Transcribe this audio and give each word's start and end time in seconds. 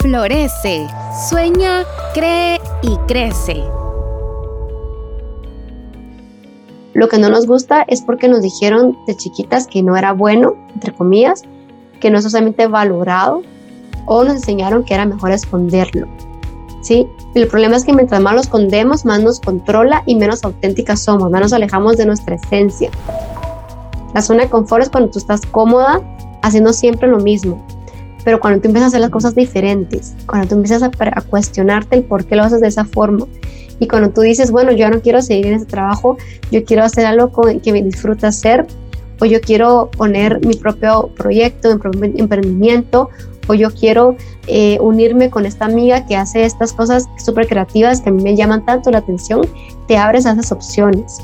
Florece, 0.00 0.86
sueña, 1.28 1.82
cree 2.14 2.60
y 2.82 2.96
crece. 3.08 3.64
Lo 6.94 7.08
que 7.08 7.18
no 7.18 7.28
nos 7.28 7.48
gusta 7.48 7.82
es 7.88 8.02
porque 8.02 8.28
nos 8.28 8.42
dijeron 8.42 8.96
de 9.08 9.16
chiquitas 9.16 9.66
que 9.66 9.82
no 9.82 9.96
era 9.96 10.12
bueno, 10.12 10.54
entre 10.72 10.94
comillas, 10.94 11.42
que 11.98 12.12
no 12.12 12.18
es 12.18 12.22
socialmente 12.22 12.68
valorado 12.68 13.42
o 14.06 14.22
nos 14.22 14.34
enseñaron 14.34 14.84
que 14.84 14.94
era 14.94 15.04
mejor 15.04 15.32
esconderlo. 15.32 16.06
¿Sí? 16.80 17.08
El 17.34 17.48
problema 17.48 17.74
es 17.74 17.84
que 17.84 17.92
mientras 17.92 18.20
más 18.20 18.34
lo 18.34 18.40
escondemos, 18.40 19.04
más 19.04 19.20
nos 19.20 19.40
controla 19.40 20.04
y 20.06 20.14
menos 20.14 20.44
auténticas 20.44 21.02
somos, 21.02 21.28
más 21.28 21.40
nos 21.40 21.52
alejamos 21.52 21.96
de 21.96 22.06
nuestra 22.06 22.36
esencia. 22.36 22.92
La 24.14 24.22
zona 24.22 24.44
de 24.44 24.48
confort 24.48 24.84
es 24.84 24.90
cuando 24.90 25.10
tú 25.10 25.18
estás 25.18 25.40
cómoda 25.44 26.00
haciendo 26.42 26.72
siempre 26.72 27.08
lo 27.08 27.18
mismo, 27.18 27.60
pero 28.28 28.40
cuando 28.40 28.60
tú 28.60 28.68
empiezas 28.68 28.84
a 28.84 28.88
hacer 28.88 29.00
las 29.00 29.08
cosas 29.08 29.34
diferentes, 29.34 30.14
cuando 30.26 30.48
tú 30.48 30.56
empiezas 30.56 30.82
a, 30.82 30.90
cuestionarte 31.22 31.96
el 31.96 32.04
por 32.04 32.26
qué 32.26 32.36
lo 32.36 32.42
haces 32.42 32.60
de 32.60 32.68
esa 32.68 32.84
forma, 32.84 33.26
y 33.80 33.88
cuando 33.88 34.10
tú 34.10 34.20
dices, 34.20 34.50
bueno, 34.50 34.70
yo 34.70 34.90
no 34.90 35.00
quiero 35.00 35.22
seguir 35.22 35.46
en 35.46 35.54
ese 35.54 35.64
trabajo, 35.64 36.18
yo 36.52 36.62
quiero 36.62 36.84
hacer 36.84 37.06
algo 37.06 37.32
que 37.62 37.72
me 37.72 37.82
disfruta 37.82 38.28
hacer, 38.28 38.66
o 39.18 39.24
yo 39.24 39.40
quiero 39.40 39.90
poner 39.96 40.44
mi 40.46 40.56
propio 40.56 41.08
proyecto, 41.16 41.70
emprendimiento, 41.70 43.08
o 43.46 43.54
yo 43.54 43.70
quiero 43.70 44.14
eh, 44.46 44.76
unirme 44.82 45.30
con 45.30 45.46
esta 45.46 45.64
amiga 45.64 46.04
que 46.04 46.14
hace 46.14 46.44
estas 46.44 46.74
cosas 46.74 47.08
súper 47.16 47.48
creativas 47.48 48.02
que 48.02 48.10
a 48.10 48.12
mí 48.12 48.22
me 48.22 48.36
llaman 48.36 48.62
tanto 48.66 48.90
la 48.90 48.98
atención, 48.98 49.40
te 49.86 49.96
abres 49.96 50.26
a 50.26 50.32
esas 50.32 50.52
opciones. 50.52 51.22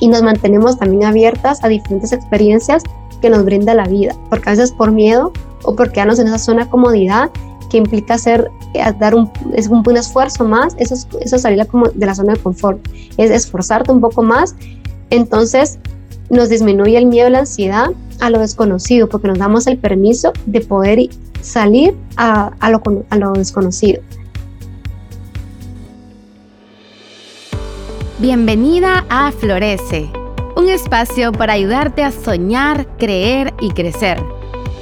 Y 0.00 0.08
nos 0.08 0.22
mantenemos 0.22 0.78
también 0.78 1.04
abiertas 1.04 1.64
a 1.64 1.68
diferentes 1.68 2.12
experiencias 2.12 2.82
que 3.22 3.30
nos 3.30 3.42
brinda 3.42 3.72
la 3.72 3.84
vida, 3.84 4.14
porque 4.28 4.50
a 4.50 4.52
veces 4.52 4.70
por 4.70 4.92
miedo 4.92 5.32
o 5.64 5.74
por 5.74 5.92
quedarnos 5.92 6.18
en 6.18 6.28
esa 6.28 6.38
zona 6.38 6.64
de 6.64 6.70
comodidad 6.70 7.30
que 7.70 7.78
implica 7.78 8.14
hacer, 8.14 8.50
eh, 8.74 8.92
dar 8.98 9.14
un, 9.14 9.30
es 9.54 9.68
un, 9.68 9.96
esfuerzo 9.96 10.44
más, 10.44 10.74
eso 10.78 10.94
es, 10.94 11.08
eso 11.20 11.38
salir 11.38 11.64
de 11.94 12.06
la 12.06 12.14
zona 12.14 12.34
de 12.34 12.40
confort, 12.40 12.80
es 13.16 13.30
esforzarte 13.30 13.92
un 13.92 14.00
poco 14.00 14.22
más, 14.22 14.54
entonces 15.08 15.78
nos 16.28 16.48
disminuye 16.48 16.98
el 16.98 17.06
miedo 17.06 17.30
la 17.30 17.40
ansiedad 17.40 17.90
a 18.20 18.30
lo 18.30 18.40
desconocido, 18.40 19.08
porque 19.08 19.28
nos 19.28 19.38
damos 19.38 19.66
el 19.66 19.78
permiso 19.78 20.32
de 20.46 20.60
poder 20.60 21.08
salir 21.40 21.96
a, 22.16 22.52
a, 22.60 22.70
lo, 22.70 22.82
a 23.08 23.16
lo 23.16 23.32
desconocido. 23.32 24.02
Bienvenida 28.18 29.06
a 29.08 29.32
Florece, 29.32 30.10
un 30.56 30.68
espacio 30.68 31.32
para 31.32 31.54
ayudarte 31.54 32.04
a 32.04 32.12
soñar, 32.12 32.86
creer 32.98 33.54
y 33.60 33.70
crecer 33.70 34.22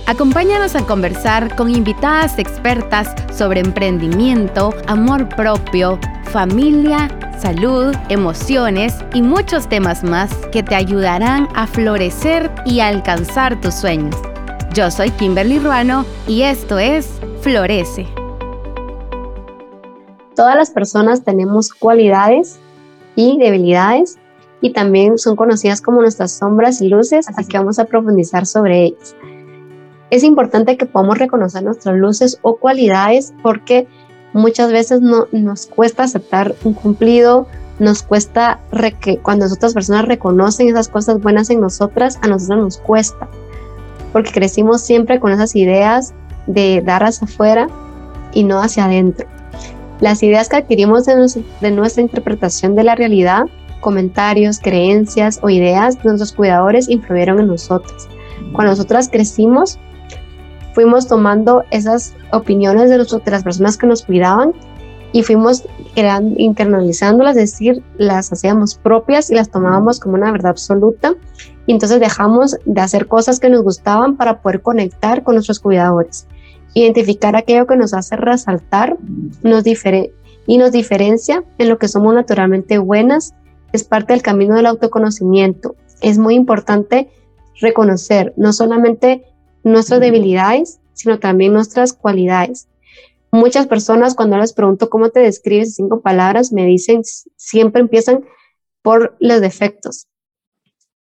Acompáñanos 0.08 0.74
a 0.74 0.86
conversar 0.86 1.54
con 1.54 1.68
invitadas 1.68 2.38
expertas 2.38 3.14
sobre 3.30 3.60
emprendimiento, 3.60 4.72
amor 4.86 5.28
propio, 5.28 6.00
familia, 6.32 7.10
salud, 7.38 7.94
emociones 8.08 8.94
y 9.12 9.20
muchos 9.20 9.68
temas 9.68 10.02
más 10.02 10.34
que 10.50 10.62
te 10.62 10.74
ayudarán 10.74 11.46
a 11.54 11.66
florecer 11.66 12.50
y 12.64 12.80
alcanzar 12.80 13.60
tus 13.60 13.74
sueños. 13.74 14.16
Yo 14.72 14.90
soy 14.90 15.10
Kimberly 15.10 15.58
Ruano 15.58 16.06
y 16.26 16.40
esto 16.40 16.78
es 16.78 17.20
Florece. 17.42 18.06
Todas 20.34 20.56
las 20.56 20.70
personas 20.70 21.22
tenemos 21.22 21.70
cualidades 21.74 22.58
y 23.14 23.36
debilidades 23.36 24.16
y 24.62 24.72
también 24.72 25.18
son 25.18 25.36
conocidas 25.36 25.82
como 25.82 26.00
nuestras 26.00 26.32
sombras 26.32 26.80
y 26.80 26.88
luces, 26.88 27.28
así 27.28 27.46
que 27.46 27.58
vamos 27.58 27.78
a 27.78 27.84
profundizar 27.84 28.46
sobre 28.46 28.84
ellas. 28.84 29.14
Es 30.10 30.24
importante 30.24 30.76
que 30.76 30.86
podamos 30.86 31.18
reconocer 31.18 31.62
nuestras 31.62 31.96
luces 31.96 32.38
o 32.42 32.56
cualidades 32.56 33.34
porque 33.42 33.86
muchas 34.32 34.72
veces 34.72 35.00
no, 35.00 35.26
nos 35.32 35.66
cuesta 35.66 36.04
aceptar 36.04 36.54
un 36.64 36.72
cumplido, 36.72 37.46
nos 37.78 38.02
cuesta 38.02 38.58
que 39.00 39.18
cuando 39.18 39.46
otras 39.46 39.74
personas 39.74 40.06
reconocen 40.06 40.68
esas 40.68 40.88
cosas 40.88 41.20
buenas 41.20 41.50
en 41.50 41.60
nosotras, 41.60 42.18
a 42.22 42.28
nosotros 42.28 42.58
nos 42.58 42.78
cuesta, 42.78 43.28
porque 44.12 44.32
crecimos 44.32 44.80
siempre 44.80 45.20
con 45.20 45.32
esas 45.32 45.54
ideas 45.54 46.14
de 46.46 46.82
dar 46.84 47.04
hacia 47.04 47.26
afuera 47.26 47.68
y 48.32 48.44
no 48.44 48.60
hacia 48.60 48.86
adentro. 48.86 49.26
Las 50.00 50.22
ideas 50.22 50.48
que 50.48 50.56
adquirimos 50.56 51.04
de, 51.04 51.44
de 51.60 51.70
nuestra 51.70 52.02
interpretación 52.02 52.74
de 52.76 52.84
la 52.84 52.94
realidad, 52.94 53.46
comentarios, 53.80 54.58
creencias 54.58 55.38
o 55.42 55.50
ideas 55.50 55.96
de 55.96 56.04
nuestros 56.04 56.32
cuidadores 56.32 56.88
influyeron 56.88 57.40
en 57.40 57.48
nosotros. 57.48 58.08
Cuando 58.52 58.72
nosotras 58.72 59.08
crecimos, 59.08 59.78
fuimos 60.74 61.06
tomando 61.06 61.64
esas 61.70 62.14
opiniones 62.32 62.90
de, 62.90 62.98
de 62.98 63.30
las 63.30 63.42
personas 63.42 63.76
que 63.76 63.86
nos 63.86 64.04
cuidaban 64.04 64.52
y 65.12 65.22
fuimos 65.22 65.64
internalizándolas, 66.36 67.36
es 67.36 67.52
decir, 67.52 67.82
las 67.96 68.32
hacíamos 68.32 68.74
propias 68.76 69.30
y 69.30 69.34
las 69.34 69.50
tomábamos 69.50 70.00
como 70.00 70.14
una 70.14 70.30
verdad 70.30 70.50
absoluta. 70.50 71.14
Y 71.66 71.72
entonces 71.72 72.00
dejamos 72.00 72.56
de 72.64 72.80
hacer 72.80 73.08
cosas 73.08 73.40
que 73.40 73.50
nos 73.50 73.62
gustaban 73.62 74.16
para 74.16 74.40
poder 74.40 74.62
conectar 74.62 75.22
con 75.24 75.34
nuestros 75.34 75.60
cuidadores, 75.60 76.26
identificar 76.74 77.36
aquello 77.36 77.66
que 77.66 77.76
nos 77.76 77.94
hace 77.94 78.16
resaltar 78.16 78.96
nos 79.42 79.64
y 80.46 80.58
nos 80.58 80.72
diferencia 80.72 81.44
en 81.58 81.68
lo 81.68 81.78
que 81.78 81.88
somos 81.88 82.14
naturalmente 82.14 82.78
buenas. 82.78 83.34
Es 83.72 83.84
parte 83.84 84.12
del 84.12 84.22
camino 84.22 84.54
del 84.54 84.66
autoconocimiento. 84.66 85.74
Es 86.00 86.18
muy 86.18 86.34
importante 86.34 87.10
reconocer 87.60 88.32
no 88.36 88.52
solamente 88.52 89.24
nuestras 89.62 90.00
debilidades, 90.00 90.80
sino 90.94 91.18
también 91.18 91.52
nuestras 91.52 91.92
cualidades. 91.92 92.68
Muchas 93.30 93.66
personas 93.66 94.14
cuando 94.14 94.38
les 94.38 94.52
pregunto 94.52 94.88
cómo 94.88 95.10
te 95.10 95.20
describes 95.20 95.68
en 95.68 95.74
cinco 95.74 96.00
palabras, 96.00 96.52
me 96.52 96.64
dicen, 96.64 97.02
siempre 97.36 97.82
empiezan 97.82 98.24
por 98.82 99.16
los 99.20 99.40
defectos. 99.40 100.06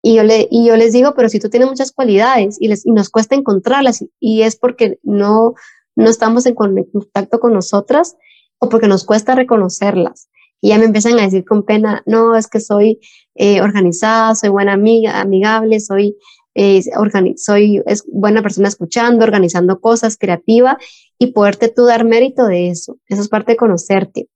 Y 0.02 0.16
yo, 0.16 0.24
le, 0.24 0.47
y 0.50 0.68
yo 0.68 0.78
les 0.78 0.94
digo, 0.94 1.13
pero 1.16 1.30
si 1.30 1.40
tú 1.40 1.50
tienes 1.50 1.69
muchas 1.69 1.91
cualidades 1.91 2.57
y, 2.59 2.69
les, 2.69 2.86
y 2.86 2.91
nos 2.91 3.09
cuesta 3.09 3.36
encontrarlas 3.36 4.03
y 4.19 4.44
es 4.44 4.56
porque 4.56 5.00
no, 5.03 5.53
no 5.96 6.09
estamos 6.09 6.46
en 6.46 6.56
contacto 6.56 7.40
con 7.40 7.53
nosotras 7.53 8.16
o 8.59 8.69
porque 8.69 8.88
nos 8.88 9.03
cuesta 9.03 9.36
reconocerlas. 9.36 10.30
Y 10.62 10.69
ya 10.69 10.80
me 10.80 10.86
empiezan 10.86 11.19
a 11.19 11.24
decir 11.24 11.46
con 11.46 11.63
pena, 11.63 12.03
no, 12.06 12.36
es 12.36 12.47
que 12.47 12.59
soy 12.59 13.00
eh, 13.36 13.62
organizada, 13.62 14.34
soy 14.34 14.50
buena 14.50 14.74
amiga, 14.74 15.19
amigable, 15.19 15.80
soy 15.80 16.18
soy 17.38 17.81
es 17.85 18.03
buena 18.12 18.41
persona 18.41 18.68
escuchando, 18.68 19.23
organizando 19.23 19.79
cosas, 19.79 20.18
creativa 20.18 20.78
y 21.19 21.28
poderte 21.28 21.69
tú 21.69 21.85
dar 21.85 22.06
mérito 22.06 22.45
de 22.45 22.69
eso. 22.69 22.97
Eso 23.07 23.22
es 23.22 23.29
parte 23.29 23.53
de 23.53 23.57
conocerte. 23.57 24.28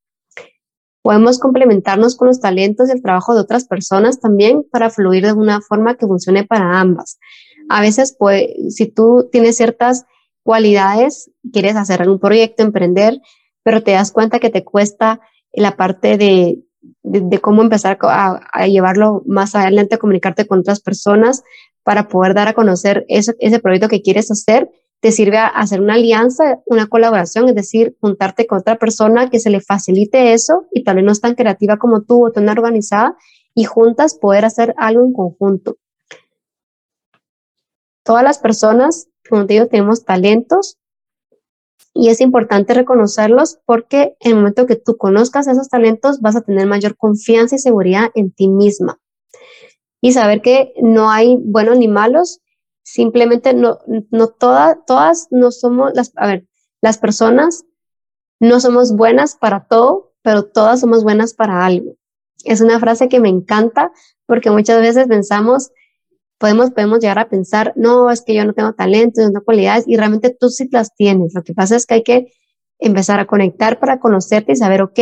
Podemos 1.01 1.39
complementarnos 1.39 2.15
con 2.15 2.27
los 2.27 2.39
talentos 2.39 2.89
y 2.89 2.91
el 2.91 3.01
trabajo 3.01 3.33
de 3.33 3.41
otras 3.41 3.65
personas 3.65 4.19
también 4.19 4.63
para 4.71 4.91
fluir 4.91 5.25
de 5.25 5.33
una 5.33 5.61
forma 5.61 5.95
que 5.95 6.05
funcione 6.05 6.43
para 6.43 6.79
ambas. 6.79 7.17
A 7.69 7.81
veces, 7.81 8.15
pues, 8.17 8.47
si 8.69 8.85
tú 8.87 9.27
tienes 9.31 9.57
ciertas 9.57 10.05
cualidades, 10.43 11.31
quieres 11.51 11.75
hacer 11.75 12.01
algún 12.01 12.19
proyecto, 12.19 12.61
emprender, 12.63 13.19
pero 13.63 13.81
te 13.81 13.91
das 13.91 14.11
cuenta 14.11 14.39
que 14.39 14.49
te 14.49 14.63
cuesta 14.63 15.21
la 15.53 15.75
parte 15.75 16.17
de, 16.17 16.59
cómo 17.41 17.61
empezar 17.61 17.97
a, 18.01 18.39
a, 18.51 18.67
llevarlo 18.67 19.23
más 19.25 19.55
adelante, 19.55 19.95
a 19.95 19.99
comunicarte 19.99 20.47
con 20.47 20.59
otras 20.59 20.81
personas, 20.81 21.43
para 21.83 22.07
poder 22.07 22.33
dar 22.33 22.47
a 22.47 22.53
conocer 22.53 23.05
ese, 23.07 23.33
proyecto 23.59 23.87
que 23.87 24.01
quieres 24.01 24.29
hacer, 24.31 24.69
te 24.99 25.11
sirve 25.11 25.37
a 25.37 25.47
hacer 25.47 25.81
una 25.81 25.95
alianza, 25.95 26.61
una 26.67 26.87
colaboración, 26.87 27.49
es 27.49 27.55
decir, 27.55 27.97
juntarte 27.99 28.45
con 28.45 28.59
otra 28.59 28.77
persona 28.77 29.29
que 29.29 29.39
se 29.39 29.49
le 29.49 29.61
facilite 29.61 30.33
eso 30.33 30.67
y 30.71 30.83
tal 30.83 30.97
vez 30.97 31.05
no 31.05 31.11
es 31.11 31.21
tan 31.21 31.33
creativa 31.33 31.77
como 31.77 32.03
tú 32.03 32.27
o 32.27 32.31
tan 32.31 32.47
organizada 32.49 33.17
y 33.55 33.63
juntas 33.63 34.15
poder 34.15 34.45
hacer 34.45 34.75
algo 34.77 35.03
en 35.03 35.13
conjunto. 35.13 35.77
Todas 38.03 38.23
las 38.23 38.37
personas, 38.37 39.07
como 39.27 39.47
te 39.47 39.53
digo, 39.53 39.67
tenemos 39.67 40.05
talentos 40.05 40.77
y 41.93 42.09
es 42.09 42.21
importante 42.21 42.73
reconocerlos 42.73 43.59
porque 43.65 44.15
en 44.19 44.31
el 44.31 44.35
momento 44.37 44.67
que 44.67 44.75
tú 44.75 44.97
conozcas 44.97 45.47
esos 45.47 45.67
talentos 45.67 46.21
vas 46.21 46.35
a 46.35 46.41
tener 46.41 46.67
mayor 46.67 46.95
confianza 46.95 47.55
y 47.55 47.59
seguridad 47.59 48.11
en 48.13 48.31
ti 48.31 48.47
misma 48.47 49.00
y 50.01 50.11
saber 50.13 50.41
que 50.41 50.73
no 50.81 51.11
hay 51.11 51.37
buenos 51.39 51.77
ni 51.77 51.87
malos, 51.87 52.41
simplemente 52.83 53.53
no, 53.53 53.79
no 54.09 54.27
todas, 54.27 54.77
todas 54.85 55.27
no 55.29 55.51
somos, 55.51 55.91
las, 55.93 56.11
a 56.15 56.27
ver, 56.27 56.47
las 56.81 56.97
personas 56.97 57.63
no 58.39 58.59
somos 58.59 58.95
buenas 58.95 59.35
para 59.35 59.67
todo, 59.67 60.13
pero 60.23 60.43
todas 60.43 60.79
somos 60.79 61.03
buenas 61.03 61.35
para 61.35 61.63
algo. 61.63 61.95
Es 62.43 62.59
una 62.61 62.79
frase 62.79 63.07
que 63.07 63.19
me 63.19 63.29
encanta 63.29 63.91
porque 64.25 64.49
muchas 64.49 64.81
veces 64.81 65.07
pensamos, 65.07 65.71
podemos, 66.39 66.71
podemos 66.71 66.99
llegar 66.99 67.19
a 67.19 67.29
pensar, 67.29 67.73
no, 67.75 68.09
es 68.09 68.23
que 68.23 68.33
yo 68.33 68.43
no 68.43 68.53
tengo 68.53 68.73
talento, 68.73 69.21
no 69.21 69.27
tengo 69.27 69.45
cualidades 69.45 69.87
y 69.87 69.97
realmente 69.97 70.35
tú 70.37 70.49
sí 70.49 70.67
las 70.71 70.95
tienes. 70.95 71.35
Lo 71.35 71.43
que 71.43 71.53
pasa 71.53 71.75
es 71.75 71.85
que 71.85 71.93
hay 71.93 72.03
que 72.03 72.33
empezar 72.79 73.19
a 73.19 73.27
conectar 73.27 73.79
para 73.79 73.99
conocerte 73.99 74.53
y 74.53 74.55
saber, 74.55 74.81
ok, 74.81 74.99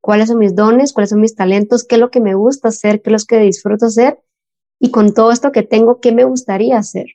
cuáles 0.00 0.28
son 0.28 0.38
mis 0.38 0.56
dones, 0.56 0.92
cuáles 0.92 1.10
son 1.10 1.20
mis 1.20 1.36
talentos, 1.36 1.84
qué 1.84 1.94
es 1.94 2.00
lo 2.00 2.10
que 2.10 2.20
me 2.20 2.34
gusta 2.34 2.70
hacer, 2.70 3.00
qué 3.00 3.10
es 3.10 3.22
lo 3.22 3.26
que 3.28 3.38
disfruto 3.38 3.86
hacer 3.86 4.18
y 4.80 4.90
con 4.90 5.14
todo 5.14 5.30
esto 5.30 5.52
que 5.52 5.62
tengo, 5.62 6.00
¿qué 6.00 6.10
me 6.10 6.24
gustaría 6.24 6.78
hacer? 6.78 7.06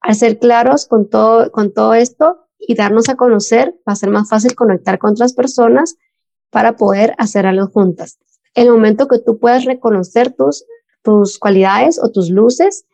Al 0.00 0.14
ser 0.14 0.38
claros 0.38 0.86
con 0.86 1.10
todo, 1.10 1.50
con 1.50 1.74
todo 1.74 1.92
esto, 1.92 2.46
y 2.60 2.74
darnos 2.74 3.08
a 3.08 3.16
conocer, 3.16 3.74
va 3.88 3.94
a 3.94 3.96
ser 3.96 4.10
más 4.10 4.28
fácil 4.28 4.54
conectar 4.54 4.98
con 4.98 5.12
otras 5.12 5.32
personas 5.32 5.96
para 6.50 6.76
poder 6.76 7.14
hacer 7.18 7.46
algo 7.46 7.66
juntas. 7.66 8.18
El 8.54 8.70
momento 8.70 9.08
que 9.08 9.18
tú 9.18 9.38
puedas 9.38 9.64
reconocer 9.64 10.32
tus, 10.32 10.64
tus 11.02 11.38
cualidades 11.38 11.98
o 12.02 12.10
tus 12.10 12.30
luces, 12.30 12.84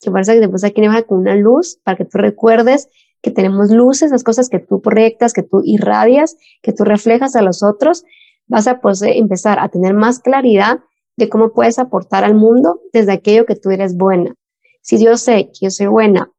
que 0.00 0.10
parece 0.10 0.34
que 0.34 0.40
después 0.40 0.62
aquí 0.64 0.82
con 1.06 1.18
una 1.18 1.34
luz 1.34 1.80
para 1.82 1.96
que 1.96 2.04
tú 2.04 2.18
recuerdes 2.18 2.88
que 3.22 3.30
tenemos 3.30 3.70
luces, 3.70 4.12
las 4.12 4.22
cosas 4.22 4.48
que 4.48 4.60
tú 4.60 4.80
proyectas, 4.80 5.32
que 5.32 5.42
tú 5.42 5.62
irradias, 5.64 6.36
que 6.62 6.72
tú 6.72 6.84
reflejas 6.84 7.34
a 7.34 7.42
los 7.42 7.64
otros, 7.64 8.04
vas 8.46 8.68
a 8.68 8.80
poder 8.80 9.16
empezar 9.16 9.58
a 9.58 9.68
tener 9.68 9.94
más 9.94 10.20
claridad 10.20 10.80
de 11.18 11.28
cómo 11.28 11.52
puedes 11.52 11.78
aportar 11.78 12.24
al 12.24 12.34
mundo 12.34 12.80
desde 12.92 13.12
aquello 13.12 13.44
que 13.44 13.56
tú 13.56 13.70
eres 13.70 13.96
buena. 13.96 14.34
Si 14.80 15.02
yo 15.04 15.16
sé 15.16 15.50
que 15.52 15.66
yo 15.66 15.70
soy 15.70 15.86
buena 15.86 16.30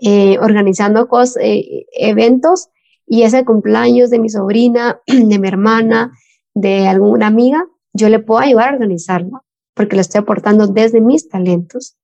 eh, 0.00 0.38
organizando 0.38 1.08
cosas, 1.08 1.42
eh, 1.42 1.86
eventos 1.92 2.68
y 3.06 3.24
ese 3.24 3.44
cumpleaños 3.44 4.10
de 4.10 4.20
mi 4.20 4.28
sobrina, 4.28 5.00
de 5.06 5.38
mi 5.38 5.48
hermana, 5.48 6.12
de 6.54 6.86
alguna 6.86 7.26
amiga, 7.26 7.66
yo 7.92 8.08
le 8.08 8.20
puedo 8.20 8.40
ayudar 8.40 8.68
a 8.68 8.72
organizarlo 8.74 9.44
porque 9.74 9.96
lo 9.96 10.02
estoy 10.02 10.20
aportando 10.20 10.68
desde 10.68 11.00
mis 11.00 11.28
talentos. 11.28 11.96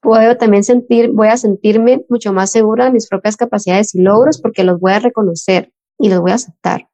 Puedo 0.00 0.38
también 0.38 0.64
sentir, 0.64 1.10
voy 1.12 1.28
a 1.28 1.36
sentirme 1.36 2.06
mucho 2.08 2.32
más 2.32 2.50
segura 2.50 2.86
de 2.86 2.92
mis 2.92 3.06
propias 3.06 3.36
capacidades 3.36 3.94
y 3.94 4.00
logros 4.00 4.40
porque 4.40 4.64
los 4.64 4.80
voy 4.80 4.92
a 4.92 4.98
reconocer 4.98 5.72
y 5.98 6.08
los 6.08 6.20
voy 6.20 6.30
a 6.30 6.36
aceptar. 6.36 6.88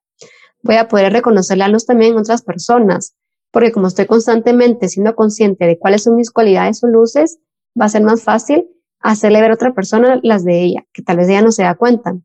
Voy 0.64 0.74
a 0.74 0.88
poder 0.88 1.12
reconocer 1.12 1.56
la 1.56 1.68
luz 1.68 1.86
también 1.86 2.12
en 2.12 2.18
otras 2.18 2.42
personas, 2.42 3.14
porque 3.50 3.72
como 3.72 3.88
estoy 3.88 4.06
constantemente 4.06 4.88
siendo 4.88 5.14
consciente 5.14 5.66
de 5.66 5.78
cuáles 5.78 6.04
son 6.04 6.16
mis 6.16 6.30
cualidades 6.30 6.82
o 6.84 6.86
luces, 6.86 7.38
va 7.80 7.86
a 7.86 7.90
ser 7.90 8.02
más 8.02 8.22
fácil 8.22 8.68
hacerle 9.00 9.40
ver 9.40 9.50
a 9.50 9.54
otra 9.54 9.74
persona 9.74 10.20
las 10.22 10.44
de 10.44 10.62
ella, 10.62 10.86
que 10.92 11.02
tal 11.02 11.18
vez 11.18 11.28
ella 11.28 11.42
no 11.42 11.52
se 11.52 11.62
da 11.62 11.74
cuenta. 11.74 12.16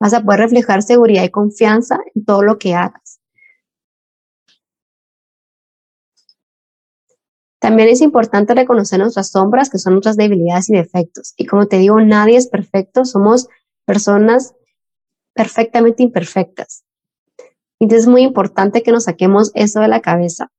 Vas 0.00 0.14
a 0.14 0.22
poder 0.22 0.40
reflejar 0.40 0.82
seguridad 0.82 1.24
y 1.24 1.30
confianza 1.30 1.98
en 2.14 2.24
todo 2.24 2.42
lo 2.42 2.58
que 2.58 2.74
hagas. 2.74 3.20
También 7.60 7.88
es 7.88 8.00
importante 8.00 8.54
reconocer 8.54 9.00
nuestras 9.00 9.30
sombras, 9.30 9.68
que 9.68 9.78
son 9.78 9.94
nuestras 9.94 10.16
debilidades 10.16 10.70
y 10.70 10.74
defectos. 10.74 11.34
Y 11.36 11.46
como 11.46 11.66
te 11.66 11.78
digo, 11.78 12.00
nadie 12.00 12.36
es 12.36 12.46
perfecto, 12.46 13.04
somos 13.04 13.48
personas 13.84 14.54
perfectamente 15.34 16.04
imperfectas. 16.04 16.84
Entonces 17.80 18.04
es 18.04 18.08
muy 18.08 18.22
importante 18.22 18.82
que 18.82 18.92
nos 18.92 19.04
saquemos 19.04 19.50
eso 19.54 19.80
de 19.80 19.88
la 19.88 20.00
cabeza. 20.00 20.50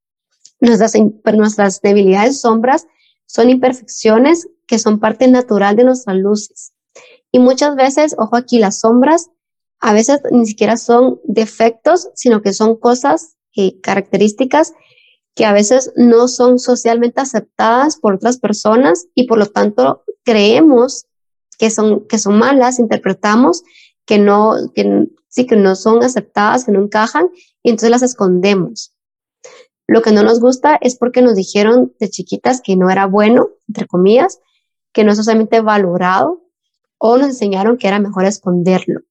Nuestras, 0.60 0.94
nuestras 1.34 1.82
debilidades, 1.82 2.42
sombras, 2.42 2.88
son 3.26 3.50
imperfecciones 3.50 4.48
que 4.68 4.80
son 4.80 5.00
parte 5.00 5.28
natural 5.28 5.76
de 5.76 5.84
nuestras 5.84 6.18
luces. 6.18 6.74
Y 7.32 7.40
muchas 7.40 7.76
veces, 7.76 8.16
ojo 8.18 8.36
aquí, 8.36 8.60
las 8.60 8.80
sombras 8.80 9.30
a 9.80 9.94
veces 9.94 10.20
ni 10.32 10.46
siquiera 10.46 10.78
son 10.78 11.20
defectos, 11.24 12.10
sino 12.16 12.42
que 12.42 12.54
son 12.54 12.76
cosas, 12.76 13.38
y 13.52 13.80
características 13.82 14.74
que 15.36 15.46
a 15.46 15.54
veces 15.54 15.92
no 15.96 16.28
son 16.28 16.60
socialmente 16.60 17.22
aceptadas 17.22 17.98
por 17.98 18.16
otras 18.16 18.40
personas 18.40 19.08
y 19.16 19.28
por 19.28 19.38
lo 19.38 19.46
tanto 19.48 20.04
creemos 20.24 21.06
que 21.58 21.70
son, 21.70 22.08
que 22.08 22.18
son 22.18 22.38
malas, 22.38 22.80
interpretamos 22.80 23.64
que 24.06 24.18
no, 24.18 24.54
que, 24.74 25.08
sí, 25.30 25.46
que 25.46 25.56
no 25.56 25.76
son 25.76 26.04
aceptadas, 26.04 26.66
que 26.66 26.72
no 26.72 26.82
encajan 26.84 27.30
y 27.64 27.70
entonces 27.70 27.92
las 27.92 28.02
escondemos. 28.02 28.94
Lo 29.88 30.02
que 30.02 30.12
no 30.12 30.22
nos 30.22 30.40
gusta 30.40 30.78
es 30.82 30.96
porque 30.98 31.22
nos 31.22 31.36
dijeron 31.36 31.94
de 32.00 32.10
chiquitas 32.10 32.62
que 32.62 32.76
no 32.76 32.90
era 32.90 33.08
bueno, 33.08 33.50
entre 33.68 33.88
comillas, 33.88 34.40
que 34.94 35.04
no 35.04 35.12
es 35.12 35.18
socialmente 35.18 35.62
valorado 35.62 36.44
o 37.00 37.18
nos 37.18 37.30
enseñaron 37.30 37.78
que 37.78 37.88
era 37.88 38.00
mejor 38.00 38.26
esconderlo. 38.26 39.02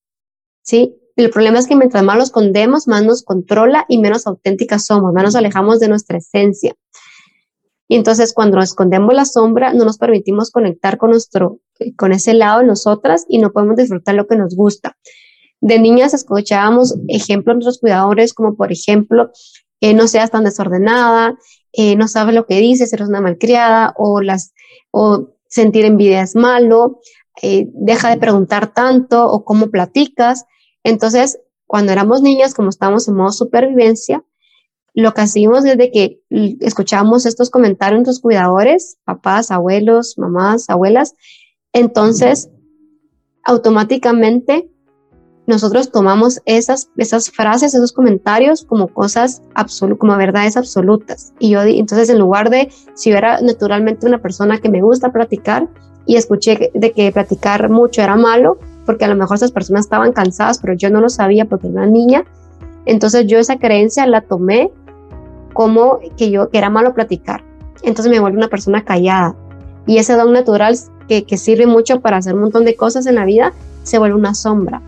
¿Sí? 0.63 0.95
El 1.17 1.31
problema 1.31 1.59
es 1.59 1.67
que 1.67 1.75
mientras 1.75 2.05
más 2.05 2.17
lo 2.17 2.23
escondemos, 2.23 2.87
más 2.87 3.05
nos 3.05 3.25
controla 3.25 3.87
y 3.89 3.99
menos 3.99 4.27
auténticas 4.29 4.87
somos, 4.87 5.13
más 5.13 5.25
nos 5.25 5.35
alejamos 5.35 5.81
de 5.81 5.89
nuestra 5.89 6.19
esencia. 6.19 6.77
Y 7.89 7.97
entonces 7.97 8.33
cuando 8.33 8.61
escondemos 8.61 9.15
la 9.15 9.25
sombra, 9.25 9.73
no 9.73 9.85
nos 9.85 9.99
permitimos 9.99 10.53
conectar 10.53 10.99
con 10.99 11.11
nuestro, 11.11 11.59
con 11.97 12.13
ese 12.13 12.35
lado 12.35 12.61
de 12.61 12.67
nosotras 12.67 13.25
y 13.29 13.39
no 13.39 13.51
podemos 13.51 13.77
disfrutar 13.77 14.15
lo 14.15 14.29
que 14.29 14.37
nos 14.37 14.55
gusta. 14.55 14.97
De 15.61 15.79
niñas 15.79 16.15
escuchábamos 16.15 16.97
ejemplos 17.09 17.55
de 17.55 17.57
nuestros 17.57 17.81
cuidadores, 17.81 18.33
como 18.33 18.57
por 18.57 18.73
ejemplo, 18.73 19.31
eh, 19.81 19.95
no 19.95 20.09
seas 20.09 20.31
tan 20.31 20.45
desordenada, 20.45 21.37
eh, 21.73 21.97
no 21.97 22.09
sabes 22.09 22.35
lo 22.35 22.47
que 22.47 22.61
dices, 22.61 22.93
eres 22.93 23.09
una 23.09 23.21
malcriada, 23.21 23.95
o, 23.97 24.21
las, 24.21 24.53
o 24.91 25.31
sentir 25.49 25.85
envidia 25.85 26.23
es 26.23 26.37
malo, 26.37 27.01
eh, 27.43 27.69
deja 27.73 28.11
de 28.11 28.17
preguntar 28.17 28.73
tanto, 28.73 29.27
o 29.29 29.45
cómo 29.45 29.71
platicas. 29.71 30.47
Entonces, 30.85 31.39
cuando 31.67 31.93
éramos 31.93 32.23
niñas, 32.23 32.55
como 32.55 32.71
estábamos 32.71 33.09
en 33.09 33.15
modo 33.15 33.33
supervivencia, 33.33 34.25
lo 34.95 35.15
que 35.15 35.21
hacíamos 35.21 35.63
desde 35.63 35.93
que 35.93 36.21
escuchábamos 36.61 37.27
estos 37.27 37.51
comentarios 37.51 37.99
de 37.99 38.05
nuestros 38.05 38.21
cuidadores, 38.21 38.99
papás, 39.05 39.51
abuelos, 39.51 40.15
mamás, 40.19 40.69
abuelas, 40.71 41.15
entonces 41.73 42.51
automáticamente 43.45 44.69
nosotros 45.49 45.91
tomamos 45.91 46.43
esas, 46.45 46.91
esas 46.99 47.31
frases, 47.31 47.75
esos 47.75 47.95
comentarios 47.95 48.65
como 48.65 48.89
cosas 48.89 49.43
absolutas, 49.55 49.99
como 49.99 50.17
verdades 50.19 50.59
absolutas. 50.59 51.33
Y 51.39 51.49
yo, 51.49 51.63
entonces, 51.63 52.11
en 52.11 52.19
lugar 52.19 52.51
de, 52.51 52.71
si 52.93 53.13
era 53.13 53.41
naturalmente 53.41 54.07
una 54.07 54.19
persona 54.19 54.59
que 54.59 54.69
me 54.69 54.83
gusta 54.83 55.11
platicar 55.11 55.67
y 56.05 56.17
escuché 56.17 56.71
de 56.75 56.93
que 56.93 57.11
platicar 57.13 57.71
mucho 57.71 58.03
era 58.03 58.15
malo, 58.15 58.59
porque 58.85 59.07
a 59.07 59.09
lo 59.09 59.17
mejor 59.17 59.39
esas 59.39 59.51
personas 59.51 59.87
estaban 59.87 60.13
cansadas, 60.13 60.59
pero 60.59 60.75
yo 60.75 60.91
no 60.91 61.01
lo 61.01 61.09
sabía 61.09 61.47
porque 61.47 61.69
era 61.69 61.81
una 61.81 61.87
niña, 61.87 62.25
entonces 62.85 63.27
yo 63.27 63.39
esa 63.39 63.59
creencia 63.59 64.07
la 64.07 64.21
tomé 64.21 64.71
como 65.55 65.99
que 66.19 66.31
yo, 66.31 66.51
que 66.51 66.59
era 66.59 66.69
malo 66.69 66.93
platicar. 66.93 67.43
Entonces 67.83 68.13
me 68.13 68.21
vuelvo 68.21 68.37
una 68.37 68.49
persona 68.49 68.85
callada. 68.85 69.35
Y 69.87 69.97
ese 69.97 70.15
don 70.15 70.35
natural 70.35 70.77
que, 71.09 71.25
que 71.25 71.39
sirve 71.39 71.67
mucho 71.67 72.03
para 72.03 72.19
hacer 72.19 72.35
un 72.35 72.43
montón 72.43 72.67
de 72.67 72.77
cosas 72.77 73.07
en 73.07 73.15
la 73.15 73.25
vida, 73.25 73.55
se 73.83 73.99
vuelve 73.99 74.15
una 74.15 74.35
sombra 74.35 74.83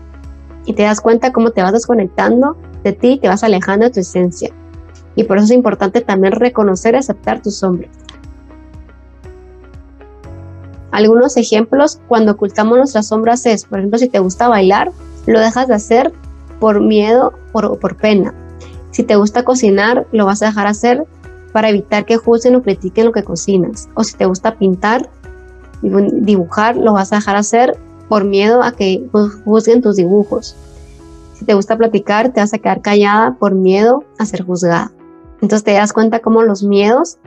y 0.65 0.73
te 0.73 0.83
das 0.83 1.01
cuenta 1.01 1.31
cómo 1.31 1.51
te 1.51 1.61
vas 1.61 1.73
desconectando 1.73 2.57
de 2.83 2.93
ti, 2.93 3.19
te 3.19 3.27
vas 3.27 3.43
alejando 3.43 3.85
de 3.85 3.91
tu 3.91 3.99
esencia. 3.99 4.51
Y 5.15 5.23
por 5.25 5.37
eso 5.37 5.45
es 5.45 5.51
importante 5.51 6.01
también 6.01 6.33
reconocer 6.33 6.95
y 6.95 6.97
aceptar 6.97 7.41
tus 7.41 7.55
sombras. 7.55 7.91
Algunos 10.91 11.37
ejemplos 11.37 11.99
cuando 12.07 12.33
ocultamos 12.33 12.77
nuestras 12.77 13.07
sombras 13.07 13.45
es, 13.45 13.65
por 13.65 13.79
ejemplo, 13.79 13.97
si 13.97 14.09
te 14.09 14.19
gusta 14.19 14.47
bailar, 14.47 14.91
lo 15.25 15.39
dejas 15.39 15.67
de 15.67 15.75
hacer 15.75 16.11
por 16.59 16.81
miedo 16.81 17.33
o 17.53 17.79
por 17.79 17.95
pena. 17.95 18.33
Si 18.91 19.03
te 19.03 19.15
gusta 19.15 19.43
cocinar, 19.43 20.05
lo 20.11 20.25
vas 20.25 20.41
a 20.41 20.47
dejar 20.47 20.67
hacer 20.67 21.05
para 21.53 21.69
evitar 21.69 22.05
que 22.05 22.17
juzguen 22.17 22.55
o 22.55 22.61
critiquen 22.61 23.05
lo 23.05 23.11
que 23.11 23.23
cocinas. 23.23 23.89
O 23.95 24.03
si 24.03 24.15
te 24.15 24.25
gusta 24.25 24.55
pintar, 24.55 25.09
dibujar, 25.81 26.75
lo 26.75 26.93
vas 26.93 27.11
a 27.13 27.17
dejar 27.17 27.37
hacer 27.37 27.77
por 28.11 28.25
miedo 28.25 28.61
a 28.61 28.73
que 28.73 29.07
juzguen 29.45 29.81
tus 29.81 29.95
dibujos. 29.95 30.57
Si 31.33 31.45
te 31.45 31.53
gusta 31.53 31.77
platicar, 31.77 32.33
te 32.33 32.41
vas 32.41 32.53
a 32.53 32.57
quedar 32.57 32.81
callada 32.81 33.37
por 33.39 33.55
miedo 33.55 34.03
a 34.19 34.25
ser 34.25 34.43
juzgada. 34.43 34.91
Entonces 35.35 35.63
te 35.63 35.71
das 35.71 35.93
cuenta 35.93 36.19
cómo 36.19 36.43
los 36.43 36.61
miedos, 36.61 37.19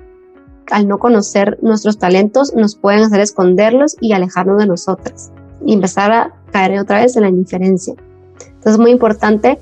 al 0.70 0.86
no 0.86 0.98
conocer 0.98 1.58
nuestros 1.62 1.96
talentos, 1.96 2.54
nos 2.54 2.74
pueden 2.74 3.00
hacer 3.00 3.20
esconderlos 3.20 3.96
y 3.98 4.12
alejarnos 4.12 4.58
de 4.58 4.66
nosotras 4.66 5.32
y 5.64 5.72
empezar 5.72 6.12
a 6.12 6.34
caer 6.52 6.78
otra 6.78 7.00
vez 7.00 7.16
en 7.16 7.22
la 7.22 7.30
indiferencia. 7.30 7.94
Entonces 8.40 8.72
es 8.72 8.78
muy 8.78 8.90
importante 8.90 9.58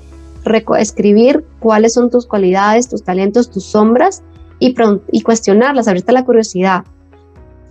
escribir 0.77 1.45
cuáles 1.59 1.93
son 1.93 2.09
tus 2.09 2.27
cualidades, 2.27 2.89
tus 2.89 3.01
talentos, 3.01 3.49
tus 3.49 3.63
sombras 3.63 4.23
y, 4.59 4.75
y 5.09 5.21
cuestionarlas, 5.21 5.87
abrirte 5.87 6.11
la 6.11 6.25
curiosidad 6.25 6.83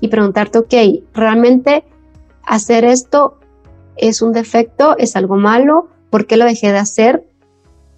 y 0.01 0.09
preguntarte, 0.09 0.57
ok, 0.57 1.05
¿realmente 1.13 1.85
hacer 2.47 2.87
esto 2.87 3.37
es 3.97 4.23
un 4.23 4.33
defecto, 4.33 4.97
es 4.99 5.17
algo 5.17 5.37
malo, 5.37 5.89
¿por 6.11 6.27
qué 6.27 6.37
lo 6.37 6.45
dejé 6.45 6.73
de 6.73 6.79
hacer? 6.79 7.27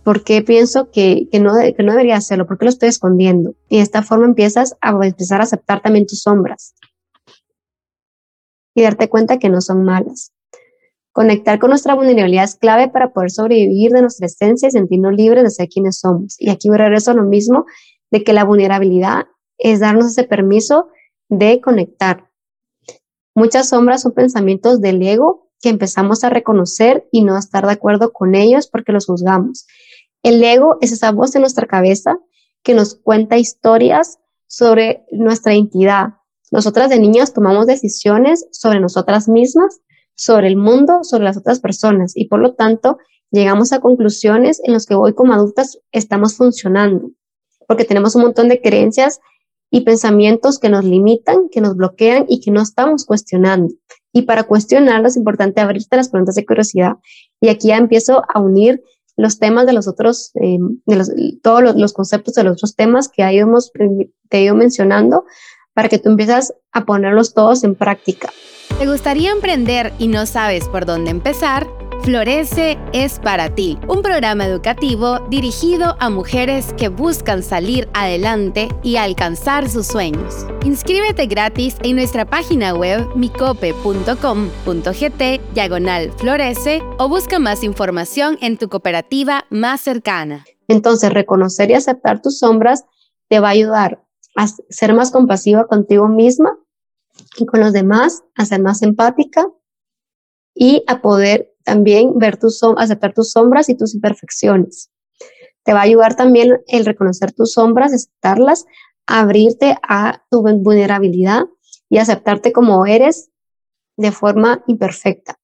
¿Por 0.02 0.22
qué 0.22 0.42
pienso 0.42 0.90
que, 0.90 1.28
no, 1.40 1.52
que 1.54 1.82
no 1.82 1.92
debería 1.92 2.16
hacerlo? 2.16 2.46
¿Por 2.46 2.58
qué 2.58 2.66
lo 2.66 2.70
estoy 2.70 2.90
escondiendo? 2.90 3.54
Y 3.68 3.78
de 3.78 3.82
esta 3.82 4.02
forma 4.02 4.26
empiezas 4.26 4.76
a 4.80 4.90
empezar 4.90 5.40
a 5.40 5.44
aceptar 5.44 5.80
también 5.80 6.06
tus 6.06 6.20
sombras 6.20 6.74
y 8.74 8.82
darte 8.82 9.08
cuenta 9.08 9.38
que 9.38 9.48
no 9.48 9.60
son 9.60 9.84
malas. 9.84 10.32
Conectar 11.12 11.58
con 11.58 11.70
nuestra 11.70 11.94
vulnerabilidad 11.94 12.44
es 12.44 12.56
clave 12.56 12.88
para 12.88 13.12
poder 13.12 13.30
sobrevivir 13.30 13.92
de 13.92 14.02
nuestra 14.02 14.26
esencia 14.26 14.68
y 14.68 14.72
sentirnos 14.72 15.14
libres 15.14 15.44
de 15.44 15.50
ser 15.50 15.68
quienes 15.68 16.00
somos. 16.00 16.34
Y 16.38 16.50
aquí 16.50 16.68
regreso 16.68 17.12
a 17.12 17.14
lo 17.14 17.22
mismo 17.22 17.66
de 18.10 18.24
que 18.24 18.32
la 18.32 18.44
vulnerabilidad 18.44 19.26
es 19.58 19.80
darnos 19.80 20.06
ese 20.06 20.24
permiso 20.24 20.88
de 21.28 21.60
conectar. 21.60 22.30
Muchas 23.34 23.68
sombras 23.68 24.02
son 24.02 24.12
pensamientos 24.12 24.80
del 24.80 25.00
ego 25.02 25.43
que 25.64 25.71
empezamos 25.71 26.25
a 26.25 26.28
reconocer 26.28 27.09
y 27.11 27.25
no 27.25 27.38
estar 27.38 27.64
de 27.64 27.73
acuerdo 27.73 28.12
con 28.12 28.35
ellos 28.35 28.68
porque 28.68 28.92
los 28.92 29.06
juzgamos. 29.06 29.66
El 30.23 30.44
ego 30.44 30.76
es 30.83 30.92
esa 30.92 31.11
voz 31.11 31.33
de 31.33 31.40
nuestra 31.40 31.66
cabeza 31.66 32.18
que 32.62 32.75
nos 32.75 32.97
cuenta 32.97 33.38
historias 33.38 34.18
sobre 34.47 35.06
nuestra 35.11 35.54
identidad. 35.54 36.16
Nosotras 36.52 36.90
de 36.90 36.99
niñas 36.99 37.33
tomamos 37.33 37.66
decisiones 37.66 38.47
sobre 38.52 38.78
nosotras 38.78 39.26
mismas 39.26 39.80
sobre 40.16 40.49
el 40.49 40.59
mundo, 40.59 41.02
sobre 41.02 41.25
las 41.25 41.38
otras 41.38 41.61
personas 41.61 42.12
y 42.14 42.26
por 42.26 42.40
lo 42.40 42.52
tanto 42.52 42.99
llegamos 43.30 43.73
a 43.73 43.80
conclusiones 43.80 44.61
en 44.64 44.75
las 44.75 44.85
que 44.85 44.94
hoy 44.94 45.14
como 45.14 45.33
adultas 45.33 45.78
estamos 45.92 46.37
funcionando, 46.37 47.11
porque 47.66 47.87
tenemos 47.87 48.14
un 48.16 48.23
montón 48.23 48.50
de 48.50 48.61
creencias 48.61 49.18
y 49.71 49.80
pensamientos 49.80 50.59
que 50.59 50.68
nos 50.68 50.85
limitan, 50.85 51.49
que 51.50 51.62
nos 51.62 51.75
bloquean 51.75 52.26
y 52.28 52.40
que 52.42 52.50
no 52.50 52.61
estamos 52.61 53.06
cuestionando. 53.06 53.73
Y 54.14 54.23
para 54.23 54.44
cuestionarlo 54.44 55.09
es 55.09 55.16
importante 55.16 55.61
abrirte 55.61 55.97
las 55.97 56.09
preguntas 56.09 56.37
de 56.37 56.47
curiosidad. 56.47 56.92
Y 57.40 57.49
aquí 57.49 57.68
ya 57.68 57.76
empiezo 57.76 58.23
a 58.33 58.40
unir 58.40 58.80
los 59.16 59.38
temas 59.38 59.66
de 59.66 59.73
los 59.73 59.87
otros, 59.87 60.30
eh, 60.40 60.56
de 60.87 60.97
los, 60.97 61.11
todos 61.42 61.76
los, 61.76 61.92
conceptos 61.92 62.35
de 62.35 62.44
los 62.44 62.54
otros 62.54 62.76
temas 62.76 63.09
que 63.09 63.23
hemos, 63.25 63.71
te 63.73 64.38
he 64.38 64.44
ido 64.44 64.54
mencionando 64.54 65.25
para 65.75 65.88
que 65.88 65.99
tú 65.99 66.11
empieces 66.11 66.54
a 66.73 66.85
ponerlos 66.85 67.35
todos 67.35 67.64
en 67.64 67.75
práctica. 67.75 68.30
¿Te 68.78 68.87
gustaría 68.87 69.33
emprender 69.33 69.92
y 69.99 70.09
no 70.09 70.26
sabes 70.26 70.68
por 70.68 70.87
dónde 70.87 71.11
empezar? 71.11 71.66
Florece 72.02 72.78
es 72.92 73.18
para 73.18 73.54
ti, 73.54 73.78
un 73.88 74.02
programa 74.02 74.44
educativo 74.46 75.20
dirigido 75.30 75.96
a 76.00 76.10
mujeres 76.10 76.74
que 76.74 76.88
buscan 76.88 77.42
salir 77.42 77.88
adelante 77.94 78.68
y 78.82 78.96
alcanzar 78.96 79.68
sus 79.70 79.86
sueños. 79.86 80.46
Inscríbete 80.64 81.26
gratis 81.26 81.76
en 81.82 81.96
nuestra 81.96 82.24
página 82.26 82.74
web 82.74 83.08
micope.com.gt 83.14 83.72
diagonal 85.54 86.12
florece 86.18 86.82
o 86.98 87.08
busca 87.08 87.38
más 87.38 87.62
información 87.62 88.36
en 88.40 88.58
tu 88.58 88.68
cooperativa 88.68 89.46
más 89.48 89.80
cercana. 89.80 90.44
Entonces, 90.68 91.12
reconocer 91.12 91.70
y 91.70 91.74
aceptar 91.74 92.20
tus 92.20 92.38
sombras 92.38 92.84
te 93.28 93.40
va 93.40 93.48
a 93.48 93.52
ayudar 93.52 94.04
a 94.36 94.46
ser 94.68 94.94
más 94.94 95.10
compasiva 95.10 95.66
contigo 95.66 96.08
misma 96.08 96.58
y 97.36 97.46
con 97.46 97.60
los 97.60 97.72
demás, 97.72 98.24
a 98.34 98.44
ser 98.44 98.60
más 98.60 98.82
empática 98.82 99.46
y 100.54 100.84
a 100.86 101.00
poder 101.00 101.53
también 101.64 102.18
ver 102.18 102.37
tus, 102.37 102.61
aceptar 102.76 103.14
tus 103.14 103.33
sombras 103.33 103.68
y 103.68 103.75
tus 103.75 103.94
imperfecciones. 103.94 104.90
Te 105.64 105.73
va 105.73 105.80
a 105.80 105.85
ayudar 105.85 106.14
también 106.14 106.61
el 106.66 106.85
reconocer 106.85 107.33
tus 107.33 107.54
sombras, 107.54 107.92
aceptarlas, 107.92 108.66
abrirte 109.06 109.76
a 109.83 110.23
tu 110.30 110.42
vulnerabilidad 110.42 111.44
y 111.88 111.99
aceptarte 111.99 112.52
como 112.52 112.87
eres 112.87 113.30
de 113.97 114.12
forma 114.12 114.62
imperfecta. 114.66 115.38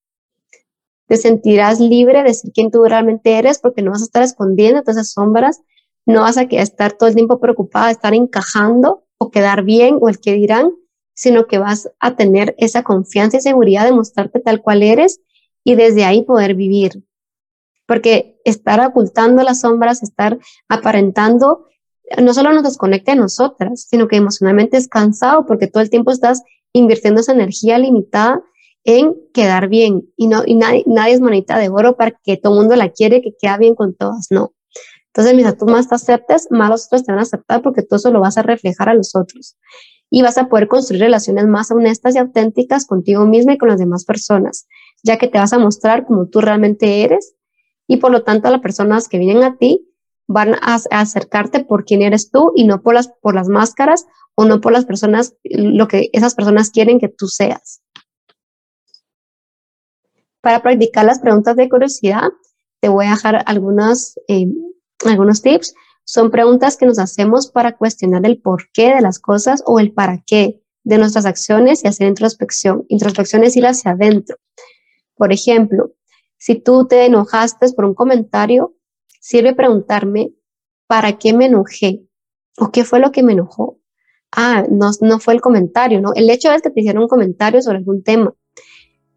Te 1.07 1.17
sentirás 1.17 1.81
libre 1.81 2.23
de 2.23 2.35
ser 2.35 2.53
quien 2.53 2.71
tú 2.71 2.85
realmente 2.85 3.37
eres 3.37 3.59
porque 3.59 3.83
no 3.83 3.91
vas 3.91 4.03
a 4.03 4.05
estar 4.05 4.23
escondiendo 4.23 4.83
todas 4.83 4.97
esas 4.97 5.12
sombras, 5.12 5.61
no 6.07 6.23
vas 6.23 6.37
a 6.37 6.43
estar 6.43 6.93
todo 6.93 7.09
el 7.09 7.15
tiempo 7.15 7.41
preocupada 7.41 7.87
de 7.87 7.93
estar 7.93 8.15
encajando 8.15 9.05
o 9.19 9.31
quedar 9.31 9.65
bien 9.65 9.99
o 10.00 10.09
el 10.09 10.21
que 10.21 10.35
dirán, 10.35 10.71
sino 11.15 11.47
que 11.47 11.59
vas 11.59 11.91
a 11.99 12.17
tener 12.17 12.55
esa 12.59 12.83
confianza 12.83 13.39
y 13.39 13.41
seguridad 13.41 13.85
de 13.85 13.93
mostrarte 13.93 14.41
tal 14.41 14.62
cual 14.62 14.83
eres 14.83 15.21
y 15.64 15.75
desde 15.75 16.05
ahí 16.05 16.23
poder 16.23 16.55
vivir. 16.55 17.05
Porque 17.87 18.40
estar 18.45 18.81
ocultando 18.87 19.43
las 19.43 19.61
sombras, 19.61 20.02
estar 20.02 20.38
aparentando, 20.69 21.67
no 22.23 22.35
solo 22.35 22.52
nos 22.52 22.64
desconecta 22.64 23.12
de 23.12 23.19
nosotras, 23.19 23.87
sino 23.88 24.09
que 24.09 24.17
emocionalmente 24.17 24.76
es 24.76 24.88
cansado 24.88 25.47
porque 25.47 25.67
todo 25.67 25.83
el 25.83 25.90
tiempo 25.90 26.11
estás 26.11 26.43
invirtiendo 26.73 27.21
esa 27.21 27.33
energía 27.33 27.79
limitada 27.79 28.43
en 28.85 29.14
quedar 29.35 29.69
bien 29.69 30.09
y 30.17 30.29
no 30.29 30.43
y 30.47 30.55
nadie, 30.55 30.85
nadie 30.87 31.14
es 31.14 31.21
monita 31.21 31.59
de 31.59 31.69
oro 31.69 31.97
para 31.97 32.12
que 32.23 32.37
todo 32.37 32.55
el 32.55 32.61
mundo 32.61 32.76
la 32.76 32.90
quiere, 32.90 33.21
que 33.21 33.35
queda 33.38 33.59
bien 33.59 33.75
con 33.75 33.95
todas, 33.95 34.29
no. 34.31 34.55
Entonces, 35.09 35.35
mientras 35.35 35.59
tú 35.59 35.67
más 35.67 35.88
te 35.88 35.97
aceptes, 35.97 36.47
más 36.50 36.71
los 36.71 36.87
otros 36.87 37.05
te 37.05 37.11
van 37.11 37.19
a 37.19 37.23
aceptar 37.23 37.62
porque 37.62 37.83
tú 37.83 37.97
eso 37.97 38.12
lo 38.12 38.21
vas 38.21 38.38
a 38.38 38.43
reflejar 38.43 38.88
a 38.88 38.95
los 38.95 39.17
otros. 39.17 39.57
Y 40.09 40.23
vas 40.23 40.38
a 40.38 40.49
poder 40.49 40.69
construir 40.69 41.02
relaciones 41.02 41.47
más 41.47 41.71
honestas 41.71 42.14
y 42.14 42.19
auténticas 42.19 42.87
contigo 42.87 43.26
misma 43.26 43.55
y 43.55 43.59
con 43.59 43.69
las 43.69 43.79
demás 43.79 44.05
personas 44.05 44.67
ya 45.02 45.19
que 45.19 45.28
te 45.28 45.38
vas 45.38 45.52
a 45.52 45.59
mostrar 45.59 46.07
como 46.07 46.26
tú 46.26 46.40
realmente 46.40 47.02
eres 47.02 47.35
y 47.87 47.97
por 47.97 48.12
lo 48.12 48.23
tanto 48.23 48.50
las 48.50 48.61
personas 48.61 49.09
que 49.09 49.19
vienen 49.19 49.42
a 49.42 49.57
ti 49.57 49.87
van 50.26 50.54
a, 50.54 50.78
acercarte 50.90 51.64
por 51.64 51.85
quién 51.85 52.02
eres 52.02 52.30
tú 52.30 52.52
y 52.54 52.64
no 52.64 52.83
por 52.83 52.95
las, 52.95 53.09
por 53.21 53.35
las 53.35 53.49
máscaras 53.49 54.07
o 54.37 54.45
no 54.45 54.61
por 54.61 54.73
las 54.73 54.85
personas, 54.85 55.35
lo 55.42 55.88
que 55.88 56.09
esas 56.12 56.37
personas 56.37 56.71
quieren 56.71 57.00
que 57.00 57.09
tú 57.09 57.26
seas. 57.26 57.83
Para 60.40 60.62
practicar 60.62 61.04
las 61.04 61.19
preguntas 61.19 61.57
de 61.57 61.69
curiosidad, 61.69 62.30
te 62.80 62.88
voy 62.88 63.07
a 63.07 63.11
dejar 63.11 63.42
algunos, 63.47 64.19
eh, 64.28 64.47
algunos 65.04 65.42
tips. 65.42 65.75
Son 66.04 66.30
preguntas 66.30 66.76
que 66.76 66.87
nos 66.87 66.99
hacemos 66.99 67.50
para 67.50 67.76
cuestionar 67.76 68.25
el 68.25 68.40
porqué 68.40 68.95
de 68.95 69.00
las 69.00 69.19
cosas 69.19 69.62
o 69.66 69.80
el 69.80 69.92
para 69.92 70.23
qué 70.25 70.62
de 70.85 70.99
nuestras 70.99 71.26
acciones 71.26 71.85
y 71.85 71.88
hacer 71.88 72.09
introspección. 72.09 72.87
Introspección 72.88 73.45
es 73.45 73.57
ir 73.57 73.66
hacia 73.66 73.90
adentro. 73.90 74.37
Por 75.21 75.35
ejemplo, 75.35 75.93
si 76.39 76.55
tú 76.55 76.87
te 76.87 77.05
enojaste 77.05 77.71
por 77.77 77.85
un 77.85 77.93
comentario, 77.93 78.75
sirve 79.21 79.55
preguntarme, 79.55 80.33
¿para 80.87 81.19
qué 81.19 81.35
me 81.35 81.45
enojé? 81.45 82.07
¿O 82.57 82.71
qué 82.73 82.85
fue 82.85 83.00
lo 83.00 83.12
que 83.12 83.23
me 83.23 83.35
enojó? 83.35 83.79
Ah, 84.33 84.65
no, 84.71 84.89
no 85.03 85.19
fue 85.21 85.35
el 85.35 85.43
comentario, 85.43 86.00
¿no? 86.00 86.15
El 86.15 86.31
hecho 86.31 86.50
es 86.50 86.62
que 86.62 86.71
te 86.71 86.81
hicieron 86.81 87.03
un 87.03 87.09
comentario 87.11 87.61
sobre 87.61 87.77
algún 87.77 88.03
tema. 88.03 88.33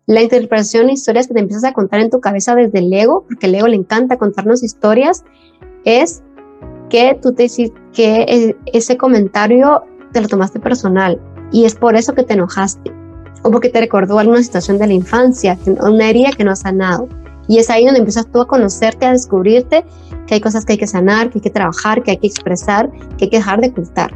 La 0.06 0.22
interpretación 0.22 0.88
de 0.88 0.94
historias 0.94 1.30
que 1.30 1.36
te 1.36 1.40
empiezas 1.40 1.64
a 1.64 1.74
contar 1.74 2.02
en 2.02 2.10
tu 2.10 2.20
cabeza 2.20 2.54
desde 2.54 2.80
el 2.80 2.92
ego, 2.92 3.24
porque 3.26 3.48
el 3.48 3.56
ego 3.56 3.70
le 3.70 3.78
encanta 3.78 4.18
contarnos 4.18 4.62
historias, 4.62 5.24
es 5.86 6.22
que 6.90 7.18
tú 7.22 7.34
te 7.34 7.48
que 7.94 8.24
e, 8.24 8.58
ese 8.74 8.98
comentario 8.98 9.86
te 10.12 10.20
lo 10.20 10.28
tomaste 10.28 10.60
personal 10.60 11.22
y 11.54 11.64
es 11.64 11.76
por 11.76 11.96
eso 11.96 12.14
que 12.14 12.24
te 12.24 12.34
enojaste 12.34 13.03
o 13.44 13.52
porque 13.52 13.70
te 13.70 13.80
recordó 13.80 14.20
alguna 14.20 14.42
situación 14.42 14.78
de 14.80 14.88
la 14.88 14.94
infancia, 14.94 15.58
una 15.82 16.10
herida 16.10 16.32
que 16.36 16.44
no 16.44 16.52
ha 16.52 16.56
sanado. 16.56 17.08
Y 17.48 17.60
es 17.60 17.70
ahí 17.70 17.86
donde 17.86 18.00
empiezas 18.00 18.26
tú 18.28 18.42
a 18.42 18.48
conocerte, 18.48 19.06
a 19.06 19.12
descubrirte 19.12 19.86
que 20.26 20.36
hay 20.36 20.42
cosas 20.42 20.66
que 20.66 20.74
hay 20.74 20.80
que 20.80 20.88
sanar, 20.88 21.30
que 21.30 21.40
hay 21.40 21.42
que 21.42 21.50
trabajar, 21.50 22.02
que 22.02 22.12
hay 22.12 22.18
que 22.18 22.28
expresar, 22.28 22.90
que 23.18 23.26
hay 23.26 23.30
que 23.30 23.38
dejar 23.38 23.60
de 23.60 23.68
ocultar. 23.68 24.14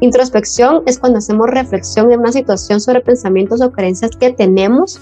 Introspección 0.00 0.84
es 0.86 0.98
cuando 0.98 1.18
hacemos 1.18 1.48
reflexión 1.48 2.12
en 2.12 2.20
una 2.20 2.30
situación 2.30 2.80
sobre 2.80 3.00
pensamientos 3.00 3.60
o 3.60 3.72
creencias 3.72 4.12
que 4.16 4.30
tenemos 4.32 5.00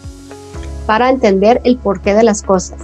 para 0.87 1.11
entender 1.11 1.61
el 1.65 1.77
porqué 1.77 2.15
de 2.15 2.23
las 2.23 2.43
cosas. 2.43 2.81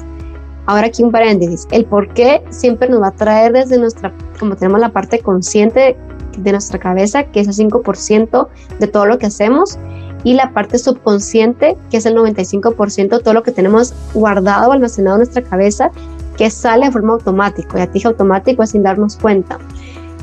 Ahora 0.66 0.88
aquí 0.88 1.02
un 1.02 1.10
paréntesis. 1.10 1.66
El 1.70 1.86
porqué 1.86 2.42
siempre 2.50 2.88
nos 2.90 3.00
va 3.00 3.08
a 3.08 3.12
traer 3.12 3.52
desde 3.52 3.78
nuestra, 3.78 4.12
como 4.38 4.56
tenemos 4.56 4.80
la 4.80 4.90
parte 4.90 5.20
consciente 5.20 5.96
de 6.36 6.52
nuestra 6.52 6.78
cabeza, 6.78 7.24
que 7.24 7.40
es 7.40 7.48
el 7.48 7.70
5% 7.70 8.48
de 8.78 8.86
todo 8.86 9.06
lo 9.06 9.18
que 9.18 9.26
hacemos, 9.26 9.78
y 10.24 10.34
la 10.34 10.52
parte 10.52 10.78
subconsciente, 10.78 11.76
que 11.90 11.96
es 11.96 12.06
el 12.06 12.16
95%, 12.16 13.22
todo 13.22 13.34
lo 13.34 13.42
que 13.42 13.52
tenemos 13.52 13.94
guardado 14.14 14.70
o 14.70 14.72
almacenado 14.72 15.16
en 15.16 15.20
nuestra 15.20 15.42
cabeza, 15.42 15.90
que 16.36 16.50
sale 16.50 16.86
de 16.86 16.92
forma 16.92 17.14
automática, 17.14 17.78
y 17.78 17.82
a 17.82 17.86
ti 17.90 18.00
automático 18.04 18.64
sin 18.66 18.82
darnos 18.82 19.16
cuenta. 19.16 19.58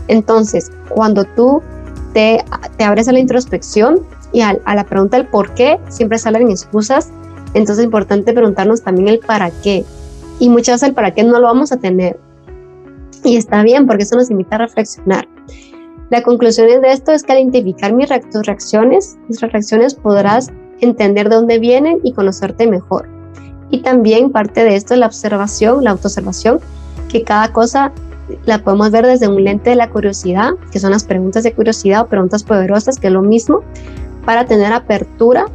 Entonces, 0.07 0.71
cuando 0.89 1.23
tú 1.23 1.61
te, 2.13 2.43
te 2.77 2.83
abres 2.83 3.07
a 3.07 3.11
la 3.11 3.19
introspección 3.19 3.99
y 4.31 4.41
a, 4.41 4.57
a 4.65 4.75
la 4.75 4.85
pregunta 4.85 5.17
del 5.17 5.27
por 5.27 5.53
qué, 5.53 5.79
siempre 5.89 6.17
salen 6.17 6.49
excusas, 6.49 7.09
entonces 7.53 7.79
es 7.79 7.85
importante 7.85 8.33
preguntarnos 8.33 8.81
también 8.81 9.07
el 9.07 9.19
para 9.19 9.51
qué. 9.51 9.85
Y 10.39 10.49
muchas 10.49 10.75
veces 10.75 10.89
el 10.89 10.95
para 10.95 11.13
qué 11.13 11.23
no 11.23 11.39
lo 11.39 11.47
vamos 11.47 11.71
a 11.71 11.77
tener. 11.77 12.19
Y 13.23 13.35
está 13.35 13.63
bien, 13.63 13.85
porque 13.85 14.03
eso 14.03 14.15
nos 14.15 14.31
invita 14.31 14.55
a 14.55 14.59
reflexionar. 14.59 15.27
La 16.09 16.23
conclusión 16.23 16.67
de 16.81 16.91
esto 16.91 17.11
es 17.11 17.21
que 17.21 17.33
al 17.33 17.39
identificar 17.39 17.93
mis 17.93 18.09
reacciones, 18.09 19.17
nuestras 19.27 19.51
reacciones 19.51 19.93
podrás 19.93 20.49
entender 20.81 21.29
de 21.29 21.35
dónde 21.35 21.59
vienen 21.59 21.99
y 22.03 22.13
conocerte 22.13 22.65
mejor. 22.65 23.07
Y 23.69 23.81
también 23.83 24.31
parte 24.31 24.63
de 24.63 24.75
esto 24.75 24.95
es 24.95 24.99
la 24.99 25.05
observación, 25.05 25.83
la 25.83 25.91
autoobservación, 25.91 26.59
que 27.09 27.23
cada 27.23 27.53
cosa 27.53 27.91
la 28.45 28.63
podemos 28.63 28.89
ver 28.89 29.05
desde 29.05 29.27
un 29.27 29.43
lente 29.43 29.69
de 29.69 29.75
la 29.75 29.89
curiosidad, 29.89 30.53
que 30.71 30.79
son 30.79 30.91
las 30.91 31.03
preguntas 31.03 31.43
de 31.43 31.53
curiosidad 31.53 32.01
o 32.01 32.07
preguntas 32.07 32.43
poderosas, 32.43 32.97
que 32.97 33.07
es 33.07 33.13
lo 33.13 33.21
mismo, 33.21 33.61
para 34.25 34.45
tener 34.45 34.73
apertura 34.73 35.45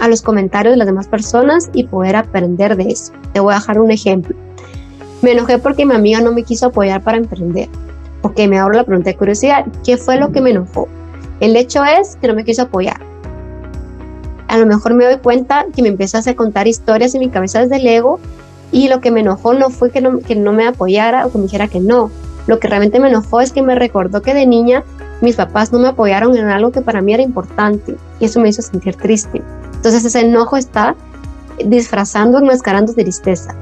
a 0.00 0.08
los 0.08 0.20
comentarios 0.20 0.72
de 0.72 0.78
las 0.78 0.86
demás 0.86 1.06
personas 1.06 1.70
y 1.72 1.84
poder 1.84 2.16
aprender 2.16 2.76
de 2.76 2.88
eso. 2.88 3.12
Te 3.32 3.38
voy 3.38 3.52
a 3.52 3.58
dejar 3.58 3.80
un 3.80 3.92
ejemplo. 3.92 4.36
Me 5.22 5.32
enojé 5.32 5.58
porque 5.58 5.86
mi 5.86 5.94
amiga 5.94 6.20
no 6.20 6.32
me 6.32 6.42
quiso 6.42 6.66
apoyar 6.66 7.02
para 7.02 7.18
emprender. 7.18 7.68
Ok, 8.22 8.38
me 8.48 8.58
abro 8.58 8.74
la 8.74 8.84
pregunta 8.84 9.10
de 9.10 9.16
curiosidad. 9.16 9.66
¿Qué 9.84 9.96
fue 9.96 10.18
lo 10.18 10.32
que 10.32 10.40
me 10.40 10.50
enojó? 10.50 10.88
El 11.40 11.54
hecho 11.56 11.84
es 11.84 12.16
que 12.16 12.28
no 12.28 12.34
me 12.34 12.44
quiso 12.44 12.62
apoyar. 12.62 13.00
A 14.48 14.58
lo 14.58 14.66
mejor 14.66 14.94
me 14.94 15.04
doy 15.04 15.18
cuenta 15.18 15.66
que 15.74 15.82
me 15.82 15.88
empiezas 15.88 16.26
a 16.26 16.34
contar 16.34 16.66
historias 16.66 17.14
en 17.14 17.20
mi 17.20 17.28
cabeza 17.28 17.60
desde 17.60 17.76
el 17.76 17.86
ego 17.86 18.20
y 18.72 18.88
lo 18.88 19.00
que 19.00 19.10
me 19.10 19.20
enojó 19.20 19.54
no 19.54 19.70
fue 19.70 19.90
que 19.90 20.00
no, 20.00 20.20
que 20.20 20.34
no 20.34 20.52
me 20.52 20.66
apoyara 20.66 21.26
o 21.26 21.32
que 21.32 21.38
me 21.38 21.44
dijera 21.44 21.68
que 21.68 21.80
no. 21.80 22.10
Lo 22.46 22.58
que 22.58 22.68
realmente 22.68 23.00
me 23.00 23.08
enojó 23.08 23.40
es 23.40 23.52
que 23.52 23.62
me 23.62 23.74
recordó 23.74 24.22
que 24.22 24.34
de 24.34 24.46
niña 24.46 24.84
mis 25.20 25.36
papás 25.36 25.72
no 25.72 25.78
me 25.78 25.88
apoyaron 25.88 26.36
en 26.36 26.46
algo 26.46 26.70
que 26.70 26.80
para 26.80 27.02
mí 27.02 27.12
era 27.12 27.22
importante 27.22 27.96
y 28.20 28.24
eso 28.24 28.40
me 28.40 28.48
hizo 28.48 28.62
sentir 28.62 28.96
triste. 28.96 29.42
Entonces 29.74 30.04
ese 30.04 30.20
enojo 30.20 30.56
está 30.56 30.94
disfrazando, 31.64 32.38
enmascarando 32.38 32.92
tristeza. 32.92 33.54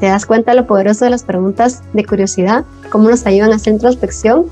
¿Te 0.00 0.06
das 0.06 0.24
cuenta 0.24 0.54
lo 0.54 0.66
poderoso 0.66 1.04
de 1.04 1.10
las 1.10 1.24
preguntas 1.24 1.82
de 1.92 2.06
curiosidad? 2.06 2.64
¿Cómo 2.90 3.10
nos 3.10 3.26
ayudan 3.26 3.52
a 3.52 3.56
hacer 3.56 3.74
introspección? 3.74 4.46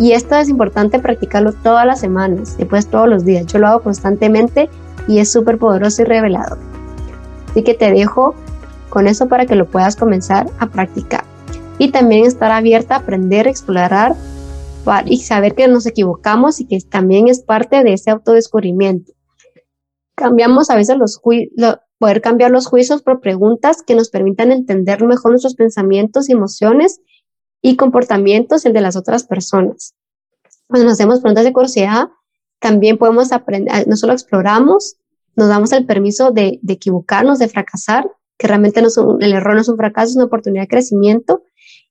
Y 0.00 0.12
esto 0.12 0.34
es 0.34 0.48
importante 0.48 0.98
practicarlo 0.98 1.52
todas 1.52 1.86
las 1.86 2.00
semanas, 2.00 2.56
después 2.58 2.88
todos 2.88 3.08
los 3.08 3.24
días. 3.24 3.46
Yo 3.46 3.60
lo 3.60 3.68
hago 3.68 3.82
constantemente 3.82 4.68
y 5.06 5.20
es 5.20 5.30
súper 5.30 5.58
poderoso 5.58 6.02
y 6.02 6.06
revelador. 6.06 6.58
Así 7.50 7.62
que 7.62 7.74
te 7.74 7.92
dejo 7.92 8.34
con 8.88 9.06
eso 9.06 9.28
para 9.28 9.46
que 9.46 9.54
lo 9.54 9.66
puedas 9.66 9.94
comenzar 9.94 10.50
a 10.58 10.66
practicar. 10.66 11.22
Y 11.78 11.92
también 11.92 12.26
estar 12.26 12.50
abierta 12.50 12.96
a 12.96 12.98
aprender, 12.98 13.46
explorar 13.46 14.16
y 15.04 15.18
saber 15.20 15.54
que 15.54 15.68
nos 15.68 15.86
equivocamos 15.86 16.58
y 16.60 16.66
que 16.66 16.78
también 16.80 17.28
es 17.28 17.42
parte 17.42 17.84
de 17.84 17.92
ese 17.92 18.10
autodescubrimiento. 18.10 19.12
Cambiamos 20.16 20.68
a 20.68 20.74
veces 20.74 20.98
los 20.98 21.16
juicios, 21.16 21.78
poder 22.00 22.22
cambiar 22.22 22.50
los 22.50 22.66
juicios 22.66 23.02
por 23.02 23.20
preguntas 23.20 23.82
que 23.82 23.94
nos 23.94 24.08
permitan 24.08 24.52
entender 24.52 25.04
mejor 25.04 25.32
nuestros 25.32 25.54
pensamientos 25.54 26.30
emociones 26.30 27.02
y 27.60 27.76
comportamientos 27.76 28.64
el 28.64 28.72
de 28.72 28.80
las 28.80 28.96
otras 28.96 29.24
personas. 29.24 29.94
Cuando 30.66 30.86
nos 30.86 30.94
hacemos 30.94 31.20
preguntas 31.20 31.44
de 31.44 31.52
curiosidad, 31.52 32.08
también 32.58 32.96
podemos 32.96 33.32
aprender, 33.32 33.86
no 33.86 33.96
solo 33.98 34.14
exploramos, 34.14 34.96
nos 35.36 35.48
damos 35.48 35.72
el 35.72 35.84
permiso 35.84 36.30
de, 36.30 36.58
de 36.62 36.72
equivocarnos, 36.72 37.38
de 37.38 37.48
fracasar, 37.48 38.10
que 38.38 38.46
realmente 38.46 38.80
no 38.80 38.88
el 39.20 39.32
error 39.34 39.54
no 39.54 39.60
es 39.60 39.68
un 39.68 39.76
fracaso, 39.76 40.08
es 40.08 40.16
una 40.16 40.24
oportunidad 40.24 40.62
de 40.62 40.68
crecimiento, 40.68 41.42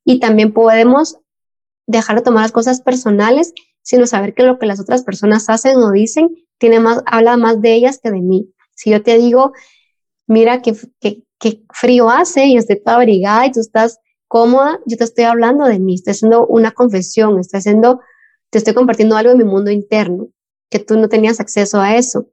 y 0.03 0.19
también 0.19 0.53
podemos 0.53 1.19
dejar 1.85 2.15
de 2.15 2.23
tomar 2.23 2.41
las 2.41 2.51
cosas 2.51 2.81
personales, 2.81 3.53
sino 3.83 4.07
saber 4.07 4.33
que 4.33 4.41
lo 4.41 4.57
que 4.57 4.65
las 4.65 4.79
otras 4.79 5.03
personas 5.03 5.49
hacen 5.49 5.77
o 5.77 5.91
dicen 5.91 6.29
tiene 6.57 6.79
más, 6.79 7.03
habla 7.05 7.37
más 7.37 7.61
de 7.61 7.75
ellas 7.75 7.99
que 8.01 8.09
de 8.09 8.21
mí. 8.21 8.51
Si 8.73 8.89
yo 8.89 9.03
te 9.03 9.19
digo, 9.19 9.53
mira 10.29 10.61
qué, 10.61 10.73
qué, 10.99 11.63
frío 11.73 12.09
hace 12.09 12.45
y 12.45 12.57
estoy 12.57 12.81
toda 12.81 12.97
abrigada 12.97 13.47
y 13.47 13.51
tú 13.51 13.59
estás 13.59 13.99
cómoda, 14.27 14.79
yo 14.85 14.95
te 14.95 15.03
estoy 15.03 15.23
hablando 15.23 15.65
de 15.65 15.79
mí, 15.79 15.95
estoy 15.95 16.11
haciendo 16.11 16.45
una 16.45 16.71
confesión, 16.71 17.39
estoy 17.39 17.57
haciendo, 17.57 17.99
te 18.51 18.59
estoy 18.59 18.73
compartiendo 18.73 19.17
algo 19.17 19.31
de 19.31 19.37
mi 19.37 19.43
mundo 19.43 19.71
interno, 19.71 20.27
que 20.69 20.79
tú 20.79 20.97
no 20.97 21.09
tenías 21.09 21.39
acceso 21.39 21.81
a 21.81 21.95
eso. 21.95 22.27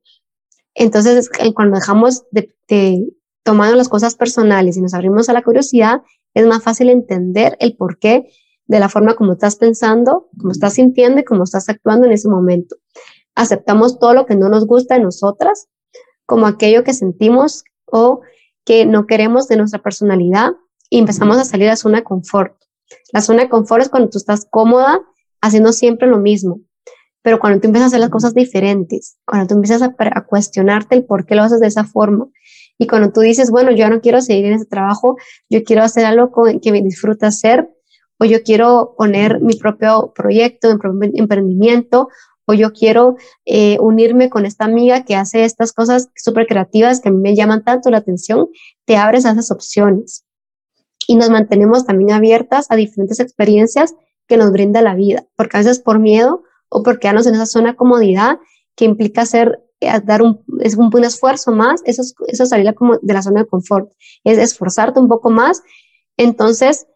Entonces, 0.75 1.31
cuando 1.55 1.77
dejamos 1.77 2.25
de, 2.33 2.55
de 2.69 3.03
tomar 3.43 3.75
las 3.75 3.89
cosas 3.89 4.15
personales 4.15 4.77
y 4.77 4.83
nos 4.83 4.93
abrimos 4.93 5.31
a 5.31 5.33
la 5.33 5.43
curiosidad, 5.43 6.03
es 6.35 6.47
más 6.47 6.63
fácil 6.63 6.91
entender 6.91 7.57
el 7.61 7.77
porqué 7.77 8.29
de 8.67 8.79
la 8.79 8.91
forma 8.91 9.15
como 9.15 9.33
estás 9.33 9.57
pensando, 9.57 10.29
como 10.39 10.53
estás 10.53 10.75
sintiendo 10.75 11.21
y 11.21 11.25
cómo 11.25 11.45
estás 11.45 11.69
actuando 11.71 12.07
en 12.07 12.13
ese 12.13 12.29
momento. 12.29 12.77
Aceptamos 13.35 13.99
todo 13.99 14.13
lo 14.13 14.27
que 14.27 14.37
no 14.37 14.51
nos 14.51 14.67
gusta 14.67 14.97
de 14.97 15.05
nosotras, 15.05 15.69
como 16.27 16.47
aquello 16.47 16.85
que 16.85 16.93
sentimos 16.93 17.65
o 17.87 18.21
que 18.65 18.85
no 18.85 19.07
queremos 19.07 19.49
de 19.49 19.57
nuestra 19.57 19.81
personalidad 19.81 20.53
y 20.91 20.99
empezamos 20.99 21.37
a 21.39 21.45
salir 21.45 21.69
a 21.69 21.77
zona 21.77 21.99
de 21.99 22.05
confort. 22.05 22.57
La 23.13 23.21
zona 23.21 23.43
de 23.43 23.49
confort 23.49 23.83
es 23.83 23.89
cuando 23.89 24.11
tú 24.11 24.19
estás 24.19 24.47
cómoda 24.51 25.01
haciendo 25.41 25.73
siempre 25.73 26.09
lo 26.09 26.19
mismo, 26.19 26.61
pero 27.23 27.39
cuando 27.39 27.61
tú 27.61 27.67
empiezas 27.67 27.87
a 27.87 27.89
hacer 27.89 28.01
las 28.01 28.11
cosas 28.11 28.35
diferentes, 28.35 29.19
cuando 29.25 29.49
tú 29.49 29.55
empiezas 29.55 29.83
a, 29.83 30.25
cuestionarte 30.25 30.97
el 30.97 31.05
por 31.05 31.27
qué 31.27 31.35
lo 31.35 31.43
haces 31.43 31.61
de 31.61 31.67
esa 31.67 31.85
forma 31.85 32.29
y 32.79 32.87
cuando 32.87 33.13
tú 33.13 33.21
dices, 33.21 33.51
bueno, 33.51 33.71
yo 33.73 33.89
no 33.89 34.01
quiero 34.01 34.21
seguir 34.21 34.47
en 34.47 34.55
ese 34.55 34.67
trabajo, 34.67 35.17
yo 35.49 35.65
quiero 35.65 35.83
hacer 35.83 36.05
algo 36.05 36.33
que 36.63 36.73
me 36.73 36.83
disfruta 36.83 37.29
hacer, 37.29 37.69
o 38.19 38.25
yo 38.25 38.43
quiero 38.43 38.95
poner 38.97 39.41
mi 39.41 39.55
propio 39.55 40.13
proyecto, 40.15 40.69
mi 40.95 41.11
emprendimiento, 41.15 42.09
o 42.47 42.55
yo 42.55 42.73
quiero 42.73 43.17
eh, 43.45 43.77
unirme 43.81 44.31
con 44.31 44.47
esta 44.47 44.65
amiga 44.65 45.05
que 45.05 45.17
hace 45.17 45.45
estas 45.45 45.73
cosas 45.73 46.09
súper 46.17 46.47
creativas 46.47 47.01
que 47.01 47.09
a 47.09 47.13
mí 47.13 47.19
me 47.21 47.37
llaman 47.37 47.65
tanto 47.65 47.91
la 47.91 47.99
atención, 47.99 48.49
te 48.85 48.97
abres 48.97 49.27
a 49.27 49.33
esas 49.33 49.51
opciones. 49.51 50.25
Y 51.09 51.17
nos 51.17 51.31
mantenemos 51.31 51.85
también 51.85 52.13
abiertas 52.13 52.67
a 52.71 52.77
diferentes 52.77 53.21
experiencias 53.21 53.95
que 54.27 54.37
nos 54.37 54.51
brinda 54.51 54.83
la 54.83 54.95
vida, 54.95 55.27
porque 55.37 55.57
a 55.57 55.61
veces 55.61 55.79
por 55.79 55.99
miedo 55.99 56.43
o 56.69 56.83
porque 56.83 57.01
quedarnos 57.01 57.27
en 57.27 57.35
esa 57.35 57.47
zona 57.47 57.73
de 57.73 57.77
comodidad 57.77 58.39
que 58.75 58.85
implica 58.85 59.23
hacer, 59.23 59.61
eh, 59.81 60.01
dar 60.05 60.23
un, 60.23 60.45
es 60.61 60.77
un, 60.77 61.05
esfuerzo 61.05 61.53
más, 61.53 61.81
eso 61.85 62.03
es, 62.03 62.15
eso 62.29 62.47
salir 62.47 62.75
de 63.03 63.15
la 63.15 63.23
zona 63.23 63.43
de 63.43 63.49
confort, 63.49 63.93
es 64.25 64.39
esforzarte 64.39 65.01
un 65.01 65.09
poco 65.09 65.31
más. 65.31 65.63
Entonces, 66.17 66.87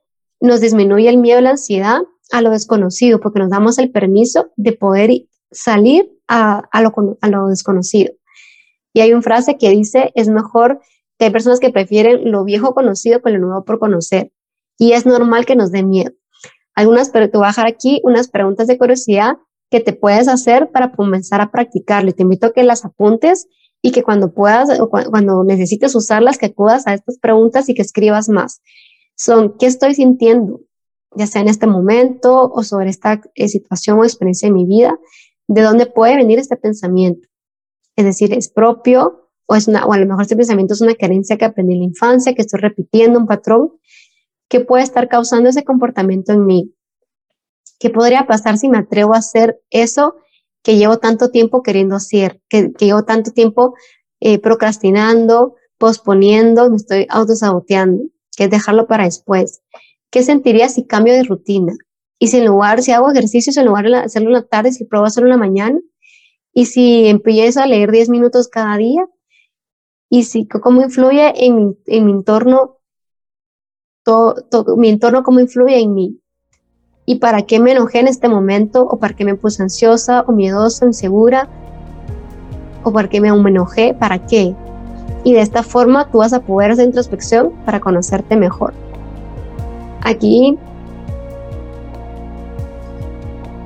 nos 0.40 0.60
disminuye 0.60 1.08
el 1.08 1.18
miedo 1.18 1.40
la 1.40 1.50
ansiedad 1.50 2.00
a 2.32 2.42
lo 2.42 2.50
desconocido, 2.50 3.20
porque 3.20 3.40
nos 3.40 3.50
damos 3.50 3.78
el 3.78 3.90
permiso 3.90 4.50
de 4.56 4.72
poder 4.72 5.10
salir 5.50 6.10
a, 6.28 6.68
lo, 6.80 7.48
desconocido. 7.48 8.12
Y 8.92 9.00
hay 9.00 9.12
una 9.12 9.22
frase 9.22 9.56
que 9.58 9.70
dice, 9.70 10.12
es 10.14 10.28
mejor 10.28 10.80
que 11.18 11.26
hay 11.26 11.30
personas 11.30 11.60
que 11.60 11.70
prefieren 11.70 12.30
lo 12.30 12.44
viejo 12.44 12.74
conocido 12.74 13.20
con 13.22 13.32
lo 13.32 13.38
nuevo 13.38 13.64
por 13.64 13.78
conocer. 13.78 14.32
Y 14.78 14.92
es 14.92 15.06
normal 15.06 15.46
que 15.46 15.56
nos 15.56 15.70
dé 15.70 15.82
miedo. 15.82 16.12
Algunas, 16.74 17.10
pero 17.10 17.30
te 17.30 17.36
voy 17.36 17.46
a 17.46 17.48
dejar 17.48 17.66
aquí 17.66 18.00
unas 18.04 18.28
preguntas 18.28 18.66
de 18.66 18.78
curiosidad 18.78 19.36
que 19.70 19.80
te 19.80 19.92
puedes 19.92 20.28
hacer 20.28 20.70
para 20.70 20.92
comenzar 20.92 21.40
a 21.40 21.50
practicarlo. 21.50 22.10
Y 22.10 22.14
te 22.14 22.22
invito 22.22 22.46
a 22.46 22.52
que 22.52 22.62
las 22.64 22.84
apuntes 22.84 23.46
y 23.82 23.92
que 23.92 24.02
cuando 24.02 24.32
puedas 24.32 24.80
o 24.80 24.88
cuando 24.88 25.44
necesites 25.44 25.94
usarlas, 25.94 26.38
que 26.38 26.46
acudas 26.46 26.86
a 26.86 26.94
estas 26.94 27.18
preguntas 27.18 27.68
y 27.68 27.74
que 27.74 27.82
escribas 27.82 28.28
más 28.28 28.60
son 29.20 29.56
qué 29.58 29.66
estoy 29.66 29.94
sintiendo, 29.94 30.62
ya 31.14 31.26
sea 31.26 31.42
en 31.42 31.48
este 31.48 31.66
momento 31.66 32.50
o 32.50 32.62
sobre 32.62 32.88
esta 32.88 33.20
eh, 33.34 33.48
situación 33.48 33.98
o 33.98 34.04
experiencia 34.04 34.48
de 34.48 34.54
mi 34.54 34.64
vida, 34.64 34.98
de 35.50 35.62
dónde 35.62 35.86
puede 35.86 36.14
venir 36.14 36.38
este 36.38 36.56
pensamiento. 36.56 37.28
Es 37.96 38.04
decir, 38.04 38.32
es 38.32 38.48
propio 38.48 39.30
o 39.46 39.56
es 39.56 39.66
una, 39.66 39.84
o 39.84 39.92
a 39.92 39.98
lo 39.98 40.06
mejor 40.06 40.22
este 40.22 40.36
pensamiento 40.36 40.74
es 40.74 40.80
una 40.80 40.94
carencia 40.94 41.36
que 41.36 41.44
aprendí 41.44 41.74
en 41.74 41.80
la 41.80 41.86
infancia, 41.86 42.34
que 42.34 42.42
estoy 42.42 42.60
repitiendo 42.60 43.18
un 43.18 43.26
patrón 43.26 43.72
que 44.48 44.60
puede 44.60 44.84
estar 44.84 45.08
causando 45.08 45.48
ese 45.48 45.64
comportamiento 45.64 46.32
en 46.32 46.46
mí. 46.46 46.74
¿Qué 47.80 47.90
podría 47.90 48.28
pasar 48.28 48.58
si 48.58 48.68
me 48.68 48.78
atrevo 48.78 49.14
a 49.14 49.18
hacer 49.18 49.60
eso 49.70 50.14
que 50.62 50.76
llevo 50.76 50.98
tanto 50.98 51.30
tiempo 51.30 51.64
queriendo 51.64 51.96
hacer, 51.96 52.40
que, 52.48 52.70
llevo 52.78 53.04
tanto 53.04 53.32
tiempo 53.32 53.74
eh, 54.20 54.38
procrastinando, 54.38 55.56
posponiendo, 55.78 56.70
me 56.70 56.76
estoy 56.76 57.06
autosaboteando? 57.08 58.04
que 58.36 58.44
es 58.44 58.50
dejarlo 58.50 58.86
para 58.86 59.04
después. 59.04 59.60
¿Qué 60.10 60.22
sentiría 60.22 60.68
si 60.68 60.86
cambio 60.86 61.12
de 61.12 61.24
rutina? 61.24 61.74
Y 62.22 62.28
si 62.28 62.36
en 62.36 62.44
lugar, 62.44 62.82
si 62.82 62.92
hago 62.92 63.10
ejercicios, 63.10 63.56
en 63.56 63.64
lugar 63.64 63.86
de 63.86 63.96
hacerlo 63.96 64.28
en 64.28 64.34
la 64.34 64.42
tarde, 64.42 64.72
si 64.72 64.84
pruebo 64.84 65.06
hacerlo 65.06 65.28
en 65.28 65.32
la 65.32 65.38
mañana, 65.38 65.80
y 66.52 66.66
si 66.66 67.06
empiezo 67.06 67.62
a 67.62 67.66
leer 67.66 67.90
10 67.90 68.10
minutos 68.10 68.46
cada 68.48 68.76
día, 68.76 69.08
y 70.10 70.24
si 70.24 70.46
cómo 70.46 70.82
influye 70.82 71.46
en, 71.46 71.78
en 71.86 72.04
mi 72.04 72.12
entorno, 72.12 72.76
todo, 74.04 74.76
mi 74.76 74.90
entorno, 74.90 75.22
cómo 75.22 75.40
influye 75.40 75.80
en 75.80 75.94
mí. 75.94 76.20
Y 77.06 77.16
para 77.16 77.42
qué 77.42 77.58
me 77.58 77.72
enojé 77.72 78.00
en 78.00 78.08
este 78.08 78.28
momento, 78.28 78.82
o 78.84 78.98
para 78.98 79.16
qué 79.16 79.24
me 79.24 79.34
puse 79.34 79.62
ansiosa, 79.62 80.20
o 80.26 80.32
miedosa, 80.32 80.84
insegura, 80.84 81.48
o 82.82 82.92
para 82.92 83.08
qué 83.08 83.22
me, 83.22 83.32
me 83.32 83.50
enojé, 83.50 83.94
para 83.94 84.26
qué. 84.26 84.54
Y 85.24 85.32
de 85.32 85.40
esta 85.40 85.62
forma 85.62 86.10
tú 86.10 86.18
vas 86.18 86.34
a 86.34 86.42
poder 86.42 86.72
hacer 86.72 86.84
introspección 86.84 87.52
para 87.64 87.80
conocerte 87.80 88.36
mejor. 88.36 88.74
Aquí, 90.02 90.58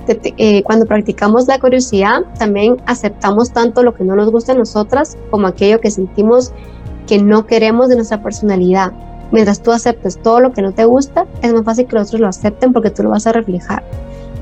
eh, 0.06 0.62
cuando 0.62 0.86
practicamos 0.86 1.46
la 1.46 1.58
curiosidad, 1.58 2.22
también 2.38 2.76
aceptamos 2.86 3.52
tanto 3.52 3.82
lo 3.82 3.94
que 3.94 4.04
no 4.04 4.16
nos 4.16 4.30
gusta 4.30 4.52
a 4.52 4.54
nosotras 4.54 5.16
como 5.30 5.46
aquello 5.46 5.80
que 5.80 5.90
sentimos 5.90 6.52
que 7.06 7.22
no 7.22 7.46
queremos 7.46 7.88
de 7.88 7.96
nuestra 7.96 8.22
personalidad. 8.22 8.92
Mientras 9.32 9.62
tú 9.62 9.72
aceptes 9.72 10.20
todo 10.22 10.40
lo 10.40 10.52
que 10.52 10.62
no 10.62 10.72
te 10.72 10.84
gusta, 10.84 11.26
es 11.42 11.52
más 11.52 11.64
fácil 11.64 11.86
que 11.86 11.96
los 11.96 12.08
otros 12.08 12.20
lo 12.20 12.28
acepten 12.28 12.72
porque 12.72 12.90
tú 12.90 13.02
lo 13.02 13.10
vas 13.10 13.26
a 13.26 13.32
reflejar. 13.32 13.82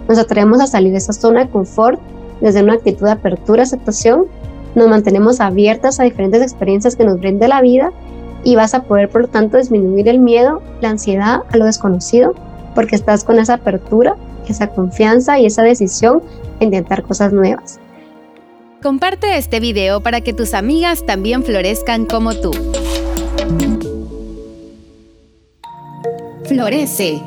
Nos 0.09 0.19
atrevemos 0.19 0.61
a 0.61 0.67
salir 0.67 0.93
de 0.93 0.99
esa 0.99 1.13
zona 1.13 1.45
de 1.45 1.51
confort 1.51 2.01
desde 2.41 2.63
una 2.63 2.75
actitud 2.75 3.07
de 3.07 3.13
apertura, 3.13 3.63
aceptación 3.63 4.27
nos 4.75 4.89
mantenemos 4.89 5.41
abiertas 5.41 6.01
a 6.01 6.05
diferentes 6.05 6.41
experiencias 6.41 6.97
que 6.97 7.05
nos 7.05 7.21
brinde 7.21 7.47
la 7.47 7.61
vida 7.61 7.93
y 8.43 8.57
vas 8.57 8.75
a 8.75 8.83
poder, 8.83 9.09
por 9.11 9.23
lo 9.23 9.29
tanto, 9.29 9.59
disminuir 9.59 10.09
el 10.09 10.19
miedo, 10.19 10.63
la 10.81 10.91
ansiedad 10.91 11.43
a 11.49 11.57
lo 11.57 11.67
desconocido, 11.67 12.35
porque 12.75 12.97
estás 12.97 13.23
con 13.23 13.39
esa 13.39 13.55
apertura, 13.55 14.17
esa 14.53 14.69
confianza 14.69 15.39
y 15.39 15.47
esa 15.47 15.63
decisión 15.63 16.23
de 16.59 16.67
intentar 16.67 17.03
cosas 17.03 17.33
nuevas. 17.33 17.81
Comparte 18.83 19.37
este 19.37 19.61
video 19.61 20.01
para 20.01 20.21
que 20.21 20.33
tus 20.33 20.55
amigas 20.55 21.05
también 21.07 21.45
florezcan 21.45 22.07
como 22.07 22.35
tú. 22.35 22.53
Florece 26.45 27.23